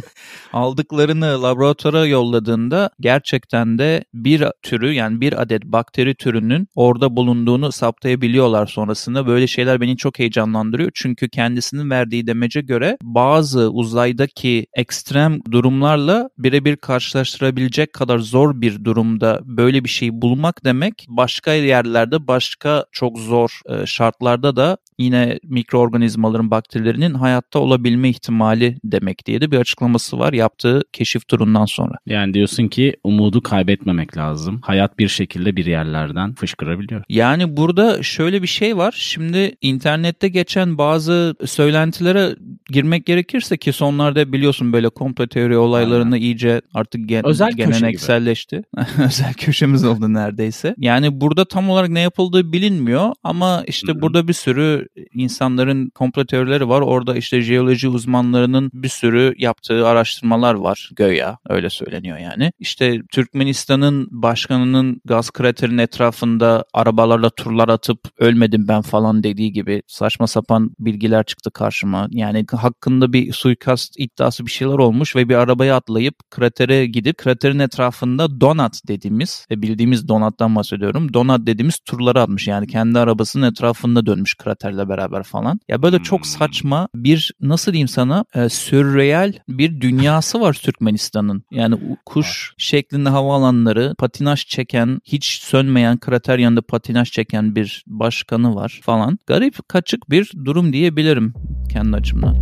aldıklarını 0.53 1.43
laboratuvara 1.43 2.05
yolladığında 2.05 2.89
gerçekten 2.99 3.77
de 3.77 4.03
bir 4.13 4.43
türü 4.61 4.93
yani 4.93 5.21
bir 5.21 5.41
adet 5.41 5.65
bakteri 5.65 6.15
türünün 6.15 6.67
orada 6.75 7.15
bulunduğunu 7.15 7.71
saptayabiliyorlar 7.71 8.67
sonrasında. 8.67 9.27
Böyle 9.27 9.47
şeyler 9.47 9.81
beni 9.81 9.97
çok 9.97 10.19
heyecanlandırıyor. 10.19 10.91
Çünkü 10.93 11.29
kendisinin 11.29 11.89
verdiği 11.89 12.27
demece 12.27 12.61
göre 12.61 12.97
bazı 13.03 13.69
uzaydaki 13.69 14.67
ekstrem 14.73 15.39
durumlar 15.51 15.72
durumlarla 15.73 16.29
birebir 16.37 16.75
karşılaştırabilecek 16.75 17.93
kadar 17.93 18.19
zor 18.19 18.61
bir 18.61 18.85
durumda 18.85 19.39
böyle 19.43 19.83
bir 19.83 19.89
şeyi 19.89 20.21
bulmak 20.21 20.65
demek 20.65 21.05
başka 21.09 21.53
yerlerde 21.53 22.27
başka 22.27 22.85
çok 22.91 23.19
zor 23.19 23.61
e, 23.69 23.85
şartlarda 23.85 24.55
da 24.55 24.77
yine 24.99 25.39
mikroorganizmaların, 25.43 26.51
bakterilerinin 26.51 27.13
hayatta 27.13 27.59
olabilme 27.59 28.09
ihtimali 28.09 28.77
demek 28.83 29.25
diye 29.25 29.41
de 29.41 29.51
bir 29.51 29.57
açıklaması 29.57 30.19
var 30.19 30.33
yaptığı 30.33 30.81
keşif 30.93 31.27
turundan 31.27 31.65
sonra. 31.65 31.95
Yani 32.05 32.33
diyorsun 32.33 32.67
ki 32.67 32.95
umudu 33.03 33.41
kaybetmemek 33.41 34.17
lazım. 34.17 34.61
Hayat 34.63 34.99
bir 34.99 35.07
şekilde 35.07 35.55
bir 35.55 35.65
yerlerden 35.65 36.33
fışkırabiliyor. 36.33 37.03
Yani 37.09 37.57
burada 37.57 38.03
şöyle 38.03 38.41
bir 38.41 38.47
şey 38.47 38.77
var. 38.77 38.93
Şimdi 38.97 39.55
internette 39.61 40.27
geçen 40.27 40.77
bazı 40.77 41.35
söylentilere 41.45 42.35
girmek 42.69 43.05
gerekirse 43.05 43.57
ki 43.57 43.73
sonlarda 43.73 44.33
biliyorsun 44.33 44.73
böyle 44.73 44.89
komplo 44.89 45.27
teori 45.27 45.57
olaylarını 45.57 46.13
Aynen. 46.13 46.25
iyice 46.25 46.61
artık 46.73 47.09
gen- 47.09 47.25
Özel 47.25 47.51
gelenekselleşti. 47.51 48.63
Özel 49.05 49.33
köşemiz 49.33 49.83
oldu 49.85 50.13
neredeyse. 50.13 50.75
Yani 50.77 51.21
burada 51.21 51.45
tam 51.45 51.69
olarak 51.69 51.89
ne 51.89 51.99
yapıldığı 51.99 52.53
bilinmiyor 52.53 53.13
ama 53.23 53.63
işte 53.67 53.91
Hı-hı. 53.91 54.01
burada 54.01 54.27
bir 54.27 54.33
sürü 54.33 54.82
insanların 55.13 55.89
komplo 55.89 56.25
teorileri 56.25 56.69
var. 56.69 56.81
Orada 56.81 57.15
işte 57.15 57.41
jeoloji 57.41 57.87
uzmanlarının 57.87 58.71
bir 58.73 58.89
sürü 58.89 59.33
yaptığı 59.37 59.87
araştırmalar 59.87 60.53
var 60.53 60.89
göya 60.95 61.37
öyle 61.49 61.69
söyleniyor 61.69 62.17
yani. 62.17 62.51
İşte 62.59 63.01
Türkmenistan'ın 63.11 64.07
başkanının 64.11 65.01
gaz 65.05 65.31
kraterinin 65.31 65.77
etrafında 65.77 66.65
arabalarla 66.73 67.29
turlar 67.29 67.69
atıp 67.69 67.99
ölmedim 68.17 68.67
ben 68.67 68.81
falan 68.81 69.23
dediği 69.23 69.51
gibi 69.51 69.81
saçma 69.87 70.27
sapan 70.27 70.71
bilgiler 70.79 71.23
çıktı 71.23 71.51
karşıma. 71.51 72.07
Yani 72.11 72.45
hakkında 72.51 73.13
bir 73.13 73.33
suikast 73.33 73.99
iddiası 73.99 74.45
bir 74.45 74.51
şeyler 74.51 74.73
olmuş 74.73 75.15
ve 75.15 75.29
bir 75.29 75.35
arabaya 75.35 75.75
atlayıp 75.75 76.15
kratere 76.31 76.85
gidip 76.85 77.17
kraterin 77.17 77.59
etrafında 77.59 78.41
donut 78.41 78.87
dediğimiz 78.87 79.45
ve 79.51 79.61
bildiğimiz 79.61 80.07
donattan 80.07 80.55
bahsediyorum. 80.55 81.13
Donut 81.13 81.47
dediğimiz 81.47 81.79
turları 81.79 82.21
atmış 82.21 82.47
yani 82.47 82.67
kendi 82.67 82.99
arabasının 82.99 83.51
etrafında 83.51 84.05
dönmüş 84.05 84.35
kraterle 84.73 84.89
beraber 84.89 85.23
falan. 85.23 85.59
Ya 85.69 85.81
böyle 85.81 85.99
çok 85.99 86.19
Hmm. 86.19 86.25
saçma 86.25 86.87
bir 86.95 87.31
nasıl 87.41 87.71
diyeyim 87.71 87.87
sana 87.87 88.25
e, 88.35 88.49
sürreel 88.49 89.33
bir 89.49 89.81
dünyası 89.81 90.41
var 90.41 90.53
Türkmenistan'ın. 90.53 91.43
Yani 91.51 91.75
kuş 92.05 92.53
şeklinde 92.57 93.09
havaalanları 93.09 93.95
patinaj 93.97 94.45
çeken 94.45 94.99
hiç 95.05 95.25
sönmeyen 95.41 95.97
krater 95.97 96.39
yanında 96.39 96.61
patinaj 96.61 97.11
çeken 97.11 97.55
bir 97.55 97.83
başkanı 97.87 98.55
var 98.55 98.79
falan. 98.83 99.19
Garip 99.27 99.69
kaçık 99.69 100.09
bir 100.09 100.31
durum 100.45 100.73
diyebilirim 100.73 101.33
kendi 101.69 101.95
açımdan. 101.97 102.35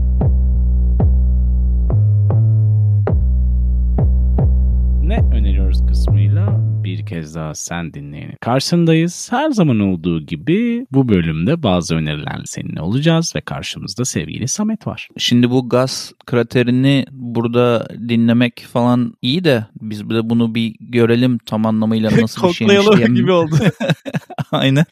Ne 5.04 5.18
öneriyoruz 5.18 5.86
kısmıyla 5.88 6.71
bir 6.84 7.06
kez 7.06 7.36
daha 7.36 7.56
sen 7.56 7.94
dinleyenin 7.94 8.36
karşındayız. 8.42 9.28
Her 9.32 9.52
zaman 9.52 9.80
olduğu 9.80 10.22
gibi 10.26 10.86
bu 10.92 11.10
bölümde 11.10 11.64
bazı 11.64 11.96
önerilerle 11.96 12.44
seninle 12.46 12.82
olacağız 12.82 13.34
ve 13.36 13.42
karşımızda 13.42 14.06
sevgili 14.06 14.48
Samet 14.48 14.88
var. 14.88 15.08
Şimdi 15.18 15.50
bu 15.50 15.70
gaz 15.70 16.14
kraterini 16.26 17.06
burada 17.12 17.88
dinlemek 18.10 18.66
falan 18.74 19.14
iyi 19.22 19.44
de 19.44 19.66
biz 19.82 20.10
de 20.10 20.30
bunu 20.30 20.56
bir 20.56 20.76
görelim 20.80 21.38
tam 21.38 21.66
anlamıyla 21.66 22.12
nasıl 22.22 22.48
bir 22.48 22.54
şeymiş 22.54 22.76
diye. 22.98 23.32
oldu. 23.32 23.56
Aynen. 24.52 24.86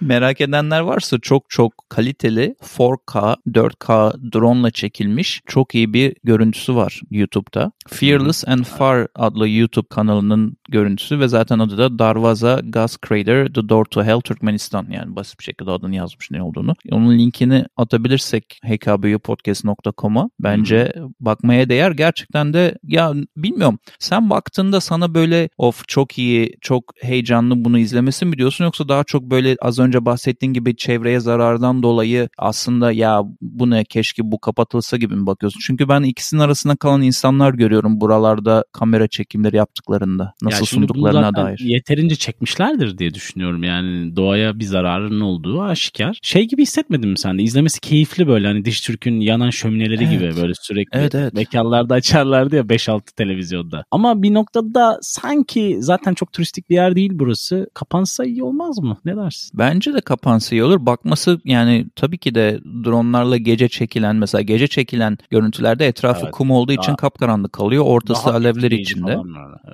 Merak 0.00 0.40
edenler 0.40 0.80
varsa 0.80 1.18
çok 1.18 1.50
çok 1.50 1.72
kaliteli 1.88 2.54
4K, 2.62 3.36
4K 3.48 4.12
drone 4.32 4.60
ile 4.60 4.70
çekilmiş 4.70 5.40
çok 5.46 5.74
iyi 5.74 5.92
bir 5.92 6.14
görüntüsü 6.24 6.74
var 6.74 7.00
YouTube'da. 7.10 7.72
Fearless 7.88 8.48
and 8.48 8.64
Far 8.64 9.06
adlı 9.14 9.48
YouTube 9.48 9.86
kanalının 9.90 10.56
görüntüsü 10.68 10.95
ve 11.10 11.28
zaten 11.28 11.58
adı 11.58 11.78
da 11.78 11.98
Darvaza 11.98 12.60
Gas 12.64 12.96
Crater 13.08 13.46
The 13.46 13.68
Door 13.68 13.84
to 13.84 14.04
Hell 14.04 14.20
Türkmenistan. 14.20 14.86
Yani 14.90 15.16
basit 15.16 15.38
bir 15.38 15.44
şekilde 15.44 15.70
adını 15.70 15.94
yazmış 15.94 16.30
ne 16.30 16.42
olduğunu. 16.42 16.74
Onun 16.90 17.18
linkini 17.18 17.64
atabilirsek 17.76 18.60
hkbupodcast.com'a 18.64 20.30
bence 20.40 20.92
bakmaya 21.20 21.68
değer. 21.68 21.90
Gerçekten 21.90 22.52
de 22.52 22.78
ya 22.82 23.12
bilmiyorum 23.36 23.78
sen 23.98 24.30
baktığında 24.30 24.80
sana 24.80 25.14
böyle 25.14 25.48
of 25.58 25.88
çok 25.88 26.18
iyi, 26.18 26.56
çok 26.60 26.84
heyecanlı 27.00 27.64
bunu 27.64 27.78
izlemesi 27.78 28.26
mi 28.26 28.38
diyorsun 28.38 28.64
yoksa 28.64 28.88
daha 28.88 29.04
çok 29.04 29.22
böyle 29.22 29.56
az 29.60 29.78
önce 29.78 30.04
bahsettiğin 30.04 30.52
gibi 30.52 30.76
çevreye 30.76 31.20
zarardan 31.20 31.82
dolayı 31.82 32.28
aslında 32.38 32.92
ya 32.92 33.22
bu 33.40 33.70
ne 33.70 33.84
keşke 33.84 34.22
bu 34.24 34.40
kapatılsa 34.40 34.96
gibi 34.96 35.14
mi 35.14 35.26
bakıyorsun? 35.26 35.60
Çünkü 35.66 35.88
ben 35.88 36.02
ikisinin 36.02 36.40
arasında 36.40 36.76
kalan 36.76 37.02
insanlar 37.02 37.54
görüyorum 37.54 38.00
buralarda 38.00 38.64
kamera 38.72 39.08
çekimleri 39.08 39.56
yaptıklarında. 39.56 40.32
Nasıl 40.42 40.60
Ya 40.60 40.66
şimdi 40.66 40.85
zaten 41.12 41.34
dair. 41.44 41.58
Yeterince 41.58 42.16
çekmişlerdir 42.16 42.98
diye 42.98 43.14
düşünüyorum. 43.14 43.62
Yani 43.62 44.16
doğaya 44.16 44.58
bir 44.58 44.64
zararının 44.64 45.20
olduğu 45.20 45.62
aşikar. 45.62 46.18
Şey 46.22 46.44
gibi 46.48 46.62
hissetmedin 46.62 47.08
mi 47.10 47.18
sen 47.18 47.38
de? 47.38 47.42
İzlemesi 47.42 47.80
keyifli 47.80 48.28
böyle 48.28 48.46
hani 48.46 48.64
Diş 48.64 48.80
Türk'ün 48.80 49.20
yanan 49.20 49.50
şömineleri 49.50 50.04
Evet. 50.04 50.12
gibi 50.12 50.36
böyle 50.42 50.52
sürekli 50.60 50.98
Evet, 50.98 51.14
evet. 51.14 51.32
mekanlarda 51.34 51.94
açarlardı 51.94 52.56
ya 52.56 52.62
5-6 52.62 53.00
televizyonda. 53.16 53.84
Ama 53.90 54.22
bir 54.22 54.34
noktada 54.34 54.98
sanki 55.02 55.76
zaten 55.80 56.14
çok 56.14 56.32
turistik 56.32 56.70
bir 56.70 56.74
yer 56.74 56.96
değil 56.96 57.10
burası. 57.14 57.68
Kapansa 57.74 58.24
iyi 58.24 58.42
olmaz 58.42 58.78
mı? 58.78 58.96
Ne 59.04 59.16
dersin? 59.16 59.58
Bence 59.58 59.94
de 59.94 60.00
kapansa 60.00 60.54
iyi 60.56 60.64
olur. 60.64 60.86
Bakması 60.86 61.40
yani 61.44 61.86
tabii 61.96 62.18
ki 62.18 62.34
de 62.34 62.60
dronlarla 62.84 63.36
gece 63.36 63.68
çekilen 63.68 64.16
mesela 64.16 64.42
gece 64.42 64.66
çekilen 64.66 65.18
görüntülerde 65.30 65.86
etrafı 65.86 66.20
Evet. 66.22 66.30
kum 66.32 66.50
olduğu 66.50 66.72
için 66.72 66.86
Daha- 66.88 66.96
kapkaranlık 66.96 67.52
kalıyor. 67.52 67.84
Ortası 67.86 68.26
Daha 68.26 68.36
alevler 68.36 68.50
etkileyici 68.62 68.92
içinde. 68.92 69.12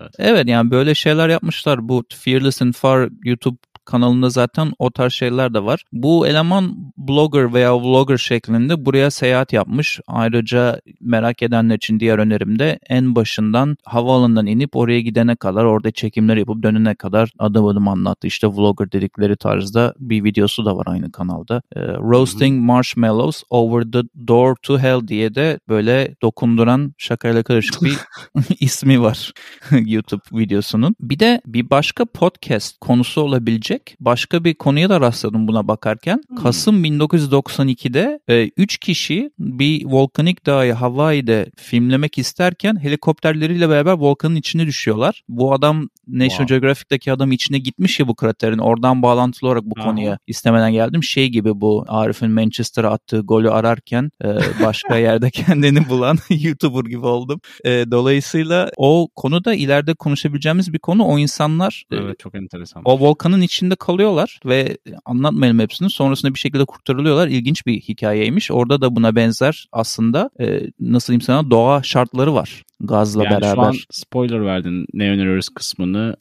Evet. 0.00 0.10
Evet 0.18 0.48
yani 0.48 0.70
böyle 0.70 0.94
şeyler 1.02 1.28
yapmışlar. 1.28 1.88
Bu 1.88 2.04
Fearless 2.14 2.62
and 2.62 2.74
Far 2.74 3.08
YouTube 3.24 3.56
kanalında 3.84 4.30
zaten 4.30 4.72
o 4.78 4.90
tarz 4.90 5.12
şeyler 5.12 5.54
de 5.54 5.64
var. 5.64 5.84
Bu 5.92 6.26
eleman 6.26 6.92
blogger 6.96 7.54
veya 7.54 7.80
vlogger 7.80 8.16
şeklinde 8.16 8.86
buraya 8.86 9.10
seyahat 9.10 9.52
yapmış. 9.52 10.00
Ayrıca 10.06 10.80
merak 11.00 11.42
edenler 11.42 11.74
için 11.74 12.00
diğer 12.00 12.18
önerim 12.18 12.58
de 12.58 12.78
en 12.88 13.14
başından 13.14 13.76
havaalanından 13.84 14.46
inip 14.46 14.76
oraya 14.76 15.00
gidene 15.00 15.36
kadar 15.36 15.64
orada 15.64 15.90
çekimler 15.90 16.36
yapıp 16.36 16.62
dönene 16.62 16.94
kadar 16.94 17.32
adım 17.38 17.66
adım 17.66 17.88
anlattı. 17.88 18.26
İşte 18.26 18.46
vlogger 18.46 18.92
dedikleri 18.92 19.36
tarzda 19.36 19.94
bir 19.98 20.24
videosu 20.24 20.64
da 20.64 20.76
var 20.76 20.84
aynı 20.86 21.12
kanalda. 21.12 21.62
Ee, 21.76 21.80
Roasting 21.80 22.64
Marshmallows 22.64 23.42
Over 23.50 23.82
the 23.82 24.02
Door 24.28 24.56
to 24.62 24.78
Hell 24.78 25.08
diye 25.08 25.34
de 25.34 25.60
böyle 25.68 26.14
dokunduran 26.22 26.94
şakayla 26.98 27.42
karışık 27.42 27.82
bir 27.82 27.96
ismi 28.60 29.02
var 29.02 29.32
YouTube 29.86 30.22
videosunun. 30.32 30.96
Bir 31.00 31.18
de 31.18 31.40
bir 31.46 31.70
başka 31.70 32.04
podcast 32.04 32.78
konusu 32.80 33.20
olabilecek 33.20 33.71
başka 34.00 34.44
bir 34.44 34.54
konuya 34.54 34.90
da 34.90 35.00
rastladım 35.00 35.48
buna 35.48 35.68
bakarken. 35.68 36.20
Hmm. 36.28 36.36
Kasım 36.36 36.84
1992'de 36.84 38.20
3 38.56 38.78
kişi 38.78 39.30
bir 39.38 39.84
volkanik 39.86 40.46
dağı 40.46 40.72
Hawaii'de 40.72 41.50
filmlemek 41.56 42.18
isterken 42.18 42.76
helikopterleriyle 42.82 43.68
beraber 43.68 43.92
volkanın 43.92 44.34
içine 44.36 44.66
düşüyorlar. 44.66 45.22
Bu 45.28 45.52
adam 45.54 45.88
National 46.08 46.28
Wow. 46.42 46.54
Geographic'teki 46.54 47.12
adam 47.12 47.32
içine 47.32 47.58
gitmiş 47.58 48.00
ya 48.00 48.08
bu 48.08 48.14
kraterin. 48.14 48.58
Oradan 48.58 49.02
bağlantılı 49.02 49.48
olarak 49.48 49.64
bu 49.64 49.74
Aha. 49.80 49.84
konuya 49.88 50.18
istemeden 50.26 50.72
geldim. 50.72 51.02
Şey 51.02 51.28
gibi 51.28 51.60
bu 51.60 51.84
Arif'in 51.88 52.30
Manchester'a 52.30 52.90
attığı 52.90 53.20
golü 53.20 53.50
ararken 53.50 54.10
e, 54.24 54.28
başka 54.64 54.96
yerde 54.98 55.30
kendini 55.30 55.88
bulan 55.88 56.18
YouTuber 56.30 56.90
gibi 56.90 57.06
oldum. 57.06 57.40
E, 57.64 57.70
dolayısıyla 57.90 58.70
o 58.76 59.08
konuda 59.16 59.54
ileride 59.54 59.94
konuşabileceğimiz 59.94 60.72
bir 60.72 60.78
konu. 60.78 61.04
O 61.04 61.18
insanlar 61.18 61.84
e, 61.92 61.96
Evet 61.96 62.18
çok 62.18 62.34
enteresan. 62.34 62.82
o 62.84 63.00
volkanın 63.00 63.40
içinde 63.62 63.76
kalıyorlar 63.76 64.40
ve 64.46 64.76
anlatmayalım 65.04 65.58
hepsini. 65.58 65.90
Sonrasında 65.90 66.34
bir 66.34 66.38
şekilde 66.38 66.64
kurtarılıyorlar. 66.64 67.28
İlginç 67.28 67.66
bir 67.66 67.80
hikayeymiş. 67.80 68.50
Orada 68.50 68.80
da 68.80 68.96
buna 68.96 69.16
benzer 69.16 69.66
aslında 69.72 70.30
e, 70.40 70.60
nasıl 70.80 71.12
diyeyim 71.12 71.20
sana 71.20 71.50
doğa 71.50 71.82
şartları 71.82 72.34
var. 72.34 72.64
Gazla 72.80 73.24
yani 73.24 73.30
beraber. 73.30 73.54
şu 73.54 73.60
an 73.60 73.74
spoiler 73.90 74.44
verdin 74.44 74.86
ne 74.94 75.10
öneriyoruz 75.10 75.48
kısmını 75.48 76.16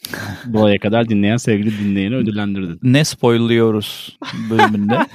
buraya 0.46 0.80
kadar 0.80 1.10
dinleyen 1.10 1.38
sevgili 1.38 1.80
dinleyeni 1.80 2.16
ödüllendirdin. 2.22 2.80
ne 2.84 3.04
spoilluyoruz 3.04 4.18
bölümünde. 4.50 4.98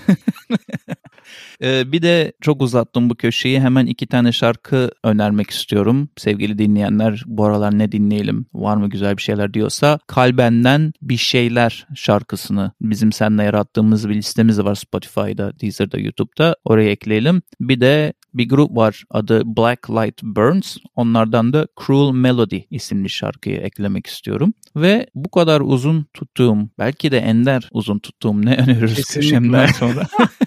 Ee, 1.62 1.92
bir 1.92 2.02
de 2.02 2.32
çok 2.40 2.62
uzattım 2.62 3.10
bu 3.10 3.14
köşeyi. 3.14 3.60
Hemen 3.60 3.86
iki 3.86 4.06
tane 4.06 4.32
şarkı 4.32 4.90
önermek 5.04 5.50
istiyorum. 5.50 6.08
Sevgili 6.16 6.58
dinleyenler 6.58 7.22
bu 7.26 7.44
aralar 7.44 7.78
ne 7.78 7.92
dinleyelim 7.92 8.46
var 8.54 8.76
mı 8.76 8.90
güzel 8.90 9.16
bir 9.16 9.22
şeyler 9.22 9.54
diyorsa 9.54 9.98
Kalbenden 10.06 10.92
Bir 11.02 11.16
Şeyler 11.16 11.86
şarkısını 11.94 12.72
bizim 12.80 13.12
seninle 13.12 13.42
yarattığımız 13.42 14.08
bir 14.08 14.14
listemiz 14.14 14.58
var 14.64 14.74
Spotify'da, 14.74 15.60
Deezer'da, 15.60 15.98
YouTube'da. 15.98 16.56
Oraya 16.64 16.90
ekleyelim. 16.90 17.42
Bir 17.60 17.80
de 17.80 18.12
bir 18.34 18.48
grup 18.48 18.76
var 18.76 19.04
adı 19.10 19.42
Black 19.56 19.90
Light 19.90 20.22
Burns. 20.22 20.76
Onlardan 20.94 21.52
da 21.52 21.66
Cruel 21.86 22.14
Melody 22.14 22.60
isimli 22.70 23.10
şarkıyı 23.10 23.56
eklemek 23.56 24.06
istiyorum. 24.06 24.54
Ve 24.76 25.06
bu 25.14 25.30
kadar 25.30 25.60
uzun 25.60 26.06
tuttuğum, 26.14 26.58
belki 26.78 27.10
de 27.10 27.18
ender 27.18 27.68
uzun 27.72 27.98
tuttuğum 27.98 28.46
ne 28.46 28.56
Kesinlikle. 28.56 29.02
köşemden 29.02 29.66
sonra. 29.66 30.06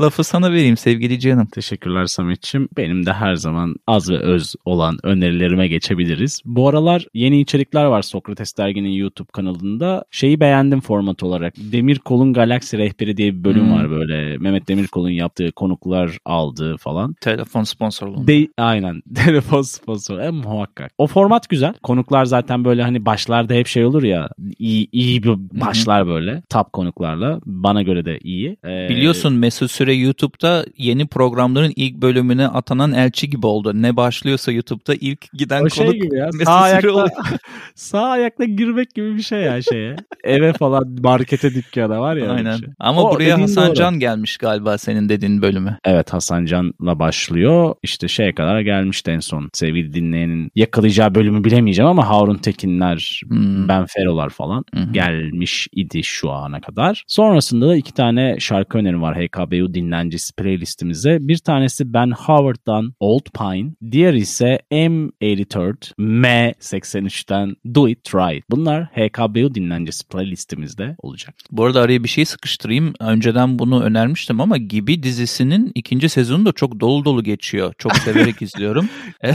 Lafı 0.00 0.24
sana 0.24 0.52
vereyim 0.52 0.76
sevgili 0.76 1.20
canım. 1.20 1.46
Teşekkürler 1.46 2.06
Samet'ciğim. 2.06 2.68
Benim 2.76 3.06
de 3.06 3.12
her 3.12 3.34
zaman 3.34 3.76
az 3.86 4.10
ve 4.10 4.18
öz 4.18 4.54
olan 4.64 4.98
önerilerime 5.02 5.68
geçebiliriz. 5.68 6.40
Bu 6.44 6.68
aralar 6.68 7.06
yeni 7.14 7.40
içerikler 7.40 7.84
var 7.84 8.02
Sokrates 8.02 8.56
Dergi'nin 8.58 8.88
YouTube 8.92 9.28
kanalında. 9.32 10.04
Şeyi 10.10 10.40
beğendim 10.40 10.80
format 10.80 11.22
olarak. 11.22 11.54
Demirkol'un 11.56 12.32
Galaksi 12.32 12.78
Rehberi 12.78 13.16
diye 13.16 13.34
bir 13.34 13.44
bölüm 13.44 13.64
Hmm. 13.64 13.72
var 13.72 13.90
böyle. 13.90 14.38
Mehmet 14.38 14.68
Demirkol'un 14.68 15.10
yaptığı 15.10 15.52
konuklar 15.52 16.18
aldığı 16.24 16.76
falan. 16.76 17.14
Telefon 17.20 17.62
sponsorluğunda. 17.62 18.26
De 18.26 18.48
aynen. 18.58 19.02
Telefon 19.14 19.62
sponsoru. 19.62 20.20
E, 20.22 20.30
muhakkak. 20.30 20.92
O 20.98 21.06
format 21.06 21.48
güzel. 21.48 21.74
Konuklar 21.82 22.24
zaten 22.24 22.64
böyle 22.64 22.82
hani 22.82 23.06
başlarda 23.06 23.54
hep 23.54 23.66
şey 23.66 23.84
olur 23.84 24.02
ya. 24.02 24.28
iyi, 24.58 24.88
iyi 24.92 25.22
bir 25.22 25.30
başlar 25.52 26.06
böyle. 26.06 26.42
Top 26.50 26.72
konuklarla. 26.72 27.40
Bana 27.46 27.82
göre 27.82 28.04
de 28.04 28.18
iyi. 28.18 28.56
Ee, 28.64 28.86
Biliyorsun 28.90 29.32
Mesut 29.32 29.53
Süre 29.54 29.94
YouTube'da 29.94 30.64
yeni 30.78 31.06
programların 31.06 31.72
ilk 31.76 31.94
bölümüne 31.94 32.48
atanan 32.48 32.92
elçi 32.92 33.30
gibi 33.30 33.46
oldu. 33.46 33.72
Ne 33.74 33.96
başlıyorsa 33.96 34.52
YouTube'da 34.52 34.94
ilk 34.94 35.32
giden 35.32 35.64
O 35.64 35.70
şey 35.70 35.86
konuk 35.86 36.02
gibi 36.02 36.16
ya. 36.16 36.24
Mesut 36.26 36.44
Sağ 36.44 36.80
Süre 36.80 36.90
ayakla, 36.90 37.08
sağ 37.74 38.02
ayakla 38.02 38.44
girmek 38.44 38.94
gibi 38.94 39.16
bir 39.16 39.22
şey 39.22 39.40
ya 39.40 39.62
şeye. 39.62 39.96
Eve 40.24 40.52
falan 40.52 40.96
markete 41.02 41.54
dükkana 41.54 42.00
var 42.00 42.16
ya. 42.16 42.32
Aynen. 42.32 42.56
şey. 42.56 42.68
Ama 42.78 43.02
O 43.02 43.14
buraya 43.14 43.40
Hasan 43.40 43.66
doğru. 43.66 43.74
Can 43.74 43.98
gelmiş 43.98 44.36
galiba 44.36 44.78
senin 44.78 45.08
dediğin 45.08 45.42
bölüme. 45.42 45.78
Evet 45.84 46.12
Hasan 46.12 46.44
Can'la 46.44 46.98
başlıyor. 46.98 47.74
İşte 47.82 48.08
şeye 48.08 48.34
kadar 48.34 48.60
gelmişti 48.60 49.10
en 49.10 49.20
son. 49.20 49.50
Sevgili 49.52 49.94
dinleyenin 49.94 50.50
yakalayacağı 50.54 51.14
bölümü 51.14 51.44
bilemeyeceğim 51.44 51.88
ama 51.88 52.08
Harun 52.08 52.36
Tekinler, 52.36 53.20
Hmm. 53.28 53.68
Ben 53.68 53.86
Ferolar 53.86 54.30
falan 54.30 54.64
hı. 54.74 54.92
gelmiş 54.92 55.68
idi 55.72 56.04
şu 56.04 56.30
ana 56.30 56.60
kadar. 56.60 57.04
Sonrasında 57.06 57.68
da 57.68 57.76
iki 57.76 57.94
tane 57.94 58.36
şarkı 58.40 58.78
önerim 58.78 59.02
var 59.02 59.16
HKBU 59.44 59.74
dinlencesi 59.74 60.32
playlistimize. 60.34 61.18
Bir 61.20 61.38
tanesi 61.38 61.94
Ben 61.94 62.10
Howard'dan 62.10 62.94
Old 63.00 63.26
Pine, 63.38 63.72
diğer 63.90 64.14
ise 64.14 64.58
M84 64.72 65.94
M83'ten 65.98 67.56
Do 67.74 67.88
It 67.88 68.04
Try 68.04 68.36
It. 68.36 68.44
Bunlar 68.50 68.84
HKBU 68.84 69.54
dinlencesi 69.54 70.08
playlistimizde 70.08 70.96
olacak. 70.98 71.34
Bu 71.50 71.64
arada 71.64 71.80
araya 71.80 72.04
bir 72.04 72.08
şey 72.08 72.24
sıkıştırayım. 72.24 72.94
Önceden 73.00 73.58
bunu 73.58 73.82
önermiştim 73.82 74.40
ama 74.40 74.56
Gibi 74.56 75.02
dizisinin 75.02 75.72
ikinci 75.74 76.08
sezonu 76.08 76.46
da 76.46 76.52
çok 76.52 76.80
dolu 76.80 77.04
dolu 77.04 77.22
geçiyor. 77.24 77.74
Çok 77.78 77.96
severek 77.96 78.42
izliyorum. 78.42 78.88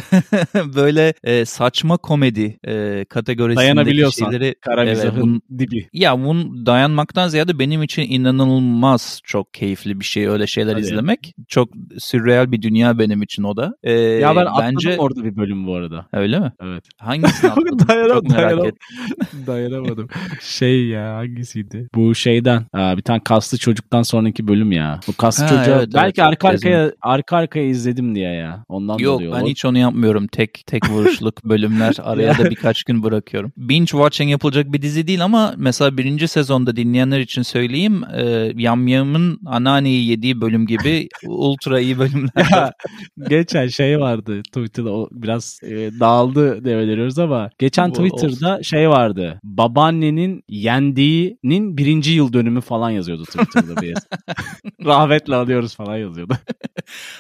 Böyle 0.75 1.13
e, 1.23 1.45
saçma 1.45 1.97
komedi 1.97 2.59
e, 2.67 3.05
kategorisindeki 3.09 4.15
şeyleri... 4.15 4.55
Kara 4.61 4.85
Evet, 4.85 5.03
bun- 5.03 5.41
dibi. 5.57 5.89
Ya 5.93 6.19
bunu 6.19 6.65
dayanmaktan 6.65 7.27
ziyade 7.27 7.59
benim 7.59 7.83
için 7.83 8.01
inanılmaz 8.01 9.21
çok 9.23 9.53
keyifli 9.53 9.98
bir 9.99 10.05
şey 10.05 10.27
öyle 10.27 10.47
şeyler 10.47 10.71
Tabii. 10.71 10.81
izlemek. 10.81 11.33
Çok 11.47 11.69
sürreal 11.99 12.51
bir 12.51 12.61
dünya 12.61 12.99
benim 12.99 13.21
için 13.21 13.43
o 13.43 13.57
da. 13.57 13.73
Ee, 13.83 13.91
Ya 13.93 14.35
ben 14.35 14.47
bence 14.59 14.97
orada 14.97 15.23
bir 15.23 15.35
bölüm 15.37 15.67
bu 15.67 15.75
arada. 15.75 16.05
öyle 16.13 16.39
mi? 16.39 16.51
Evet. 16.63 16.83
Hangisini 16.97 17.51
atladın? 17.51 17.77
Dayanam- 17.87 18.13
çok 18.13 18.29
merak 18.29 18.51
dayanam- 18.51 18.65
ettim. 18.67 18.79
Dayanamadım. 19.47 20.07
şey 20.41 20.85
ya 20.87 21.15
hangisiydi? 21.15 21.89
Bu 21.95 22.15
şeyden 22.15 22.65
bir 22.97 23.01
tane 23.01 23.19
kaslı 23.23 23.57
çocuktan 23.57 24.01
sonraki 24.01 24.47
bölüm 24.47 24.71
ya. 24.71 24.99
Bu 25.07 25.13
kaslı 25.13 25.43
Ha, 25.43 25.49
çocuğa 25.49 25.75
evet, 25.77 25.89
belki 25.93 26.21
evet. 26.21 26.29
arka 26.29 26.47
arkaya 26.49 26.91
arka 27.01 27.37
arkaya 27.37 27.65
izledim 27.65 28.15
diye 28.15 28.31
ya. 28.33 28.65
Ondan 28.69 28.97
Yok 28.97 29.21
dolayı 29.21 29.31
ben 29.31 29.45
o. 29.45 29.47
hiç 29.47 29.65
onu 29.65 29.77
yapmıyorum. 29.77 30.27
Tek 30.27 30.63
tek 30.67 30.89
vuruşluk 30.89 31.43
bölümler 31.45 31.93
araya 32.03 32.37
da 32.37 32.49
birkaç 32.49 32.83
gün 32.83 33.03
bırakıyorum. 33.03 33.51
Binge 33.57 33.85
watching 33.85 34.31
yapılacak 34.31 34.73
bir 34.73 34.81
dizi 34.81 35.07
değil 35.07 35.23
ama 35.23 35.53
mesela 35.57 35.97
birinci 35.97 36.27
sezonda 36.27 36.75
dinleyenler 36.75 37.19
için 37.19 37.41
söyleyeyim. 37.41 38.03
E, 38.17 38.51
Yam 38.55 38.87
Yam'ın 38.87 39.39
anneanneyi 39.89 40.07
yediği 40.07 40.41
bölüm 40.41 40.67
gibi 40.67 41.09
ultra 41.27 41.79
iyi 41.79 41.99
bölümler. 41.99 42.47
Ya, 42.51 42.73
geçen 43.29 43.67
şey 43.67 43.99
vardı 43.99 44.41
Twitter'da 44.43 44.93
o 44.93 45.09
biraz 45.11 45.59
e, 45.63 45.99
dağıldı 45.99 46.65
diye 46.65 47.23
ama 47.23 47.49
geçen 47.59 47.93
Twitter'da 47.93 48.63
şey 48.63 48.89
vardı. 48.89 49.39
Babaannenin 49.43 50.43
yendiğinin 50.49 51.77
birinci 51.77 52.11
yıl 52.11 52.33
dönümü 52.33 52.61
falan 52.61 52.89
yazıyordu 52.89 53.23
Twitter'da 53.23 53.81
bir. 53.81 53.93
Rahmetle 54.85 55.35
alıyoruz 55.35 55.75
falan 55.75 55.97
yazıyordu. 55.97 56.33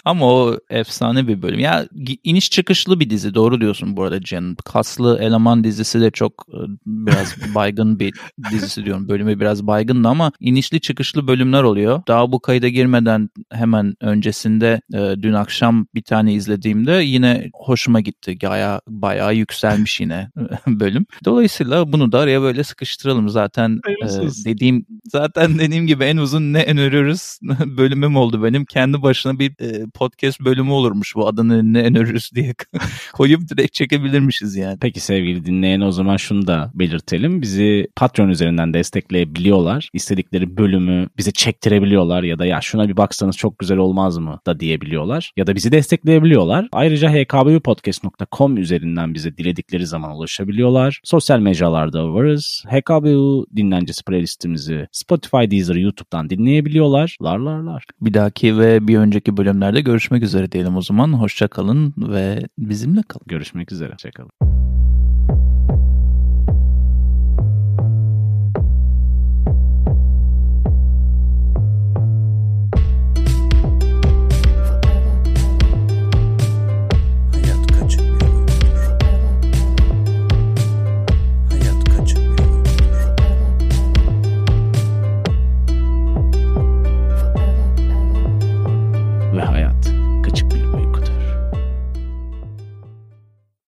Ama 0.05 0.25
o 0.25 0.57
efsane 0.69 1.27
bir 1.27 1.41
bölüm. 1.41 1.59
Ya 1.59 1.87
iniş 2.23 2.49
çıkışlı 2.51 2.99
bir 2.99 3.09
dizi 3.09 3.33
doğru 3.33 3.61
diyorsun 3.61 3.97
bu 3.97 4.03
arada 4.03 4.21
Can. 4.21 4.55
Kaslı 4.65 5.19
Eleman 5.21 5.63
dizisi 5.63 6.01
de 6.01 6.11
çok 6.11 6.45
e, 6.53 6.59
biraz 6.85 7.35
baygın 7.55 7.99
bir 7.99 8.13
dizisi 8.51 8.85
diyorum. 8.85 9.09
Bölümü 9.09 9.39
biraz 9.39 9.67
baygındı 9.67 10.07
ama 10.07 10.31
inişli 10.39 10.81
çıkışlı 10.81 11.27
bölümler 11.27 11.63
oluyor. 11.63 12.01
Daha 12.07 12.31
bu 12.31 12.39
kayda 12.49 12.69
girmeden 12.69 13.29
hemen 13.51 13.95
öncesinde 14.01 14.81
e, 14.93 15.15
dün 15.21 15.33
akşam 15.33 15.87
bir 15.95 16.01
tane 16.01 16.33
izlediğimde 16.33 16.91
yine 16.91 17.49
hoşuma 17.53 18.01
gitti. 18.01 18.37
Bayağı, 18.43 18.81
bayağı 18.87 19.35
yükselmiş 19.35 19.99
yine 19.99 20.29
bölüm. 20.67 21.05
Dolayısıyla 21.25 21.91
bunu 21.91 22.11
da 22.11 22.19
araya 22.19 22.41
böyle 22.41 22.63
sıkıştıralım. 22.63 23.29
Zaten 23.29 23.79
e, 24.01 24.45
dediğim 24.45 24.85
zaten 25.05 25.59
dediğim 25.59 25.87
gibi 25.87 26.03
en 26.03 26.17
uzun 26.17 26.53
ne 26.53 26.63
öneriyoruz 26.63 27.39
bölümüm 27.77 28.15
oldu 28.15 28.43
benim. 28.43 28.65
Kendi 28.65 29.01
başına 29.01 29.39
bir 29.39 29.51
e, 29.61 29.85
podcast 29.93 30.39
bölümü 30.39 30.71
olurmuş 30.71 31.15
bu 31.15 31.27
adını 31.27 31.73
ne 31.73 31.83
öneriyoruz 31.83 32.31
diye 32.35 32.53
koyup 33.13 33.49
direkt 33.49 33.73
çekebilirmişiz 33.73 34.55
yani. 34.55 34.77
Peki 34.81 34.99
sevgili 34.99 35.45
dinleyen 35.45 35.81
o 35.81 35.91
zaman 35.91 36.17
şunu 36.17 36.47
da 36.47 36.71
belirtelim. 36.73 37.41
Bizi 37.41 37.87
Patreon 37.95 38.29
üzerinden 38.29 38.73
destekleyebiliyorlar. 38.73 39.89
İstedikleri 39.93 40.57
bölümü 40.57 41.09
bize 41.17 41.31
çektirebiliyorlar 41.31 42.23
ya 42.23 42.38
da 42.39 42.45
ya 42.45 42.61
şuna 42.61 42.89
bir 42.89 42.97
baksanız 42.97 43.37
çok 43.37 43.59
güzel 43.59 43.77
olmaz 43.77 44.17
mı 44.17 44.39
da 44.45 44.59
diyebiliyorlar. 44.59 45.31
Ya 45.37 45.47
da 45.47 45.55
bizi 45.55 45.71
destekleyebiliyorlar. 45.71 46.67
Ayrıca 46.71 47.11
hkbupodcast.com 47.13 48.57
üzerinden 48.57 49.13
bize 49.13 49.37
diledikleri 49.37 49.85
zaman 49.85 50.11
ulaşabiliyorlar. 50.11 51.01
Sosyal 51.03 51.39
mecralarda 51.39 52.13
varız. 52.13 52.63
HKBU 52.67 53.45
dinlencesi 53.55 54.03
playlistimizi 54.03 54.87
Spotify, 54.91 55.51
Deezer, 55.51 55.75
YouTube'dan 55.75 56.29
dinleyebiliyorlar. 56.29 57.17
Lar 57.21 57.37
lar 57.37 57.59
lar. 57.59 57.83
Bir 58.01 58.13
dahaki 58.13 58.57
ve 58.57 58.87
bir 58.87 58.97
önceki 58.97 59.37
bölümlerde 59.37 59.81
görüşmek 59.81 60.23
üzere 60.23 60.51
diyelim 60.51 60.77
o 60.77 60.81
zaman. 60.81 61.13
Hoşça 61.13 61.47
kalın 61.47 61.93
ve 61.97 62.39
bizimle 62.57 63.01
kalın. 63.07 63.25
Görüşmek 63.27 63.71
üzere. 63.71 63.93
Hoşçakalın. 63.93 64.48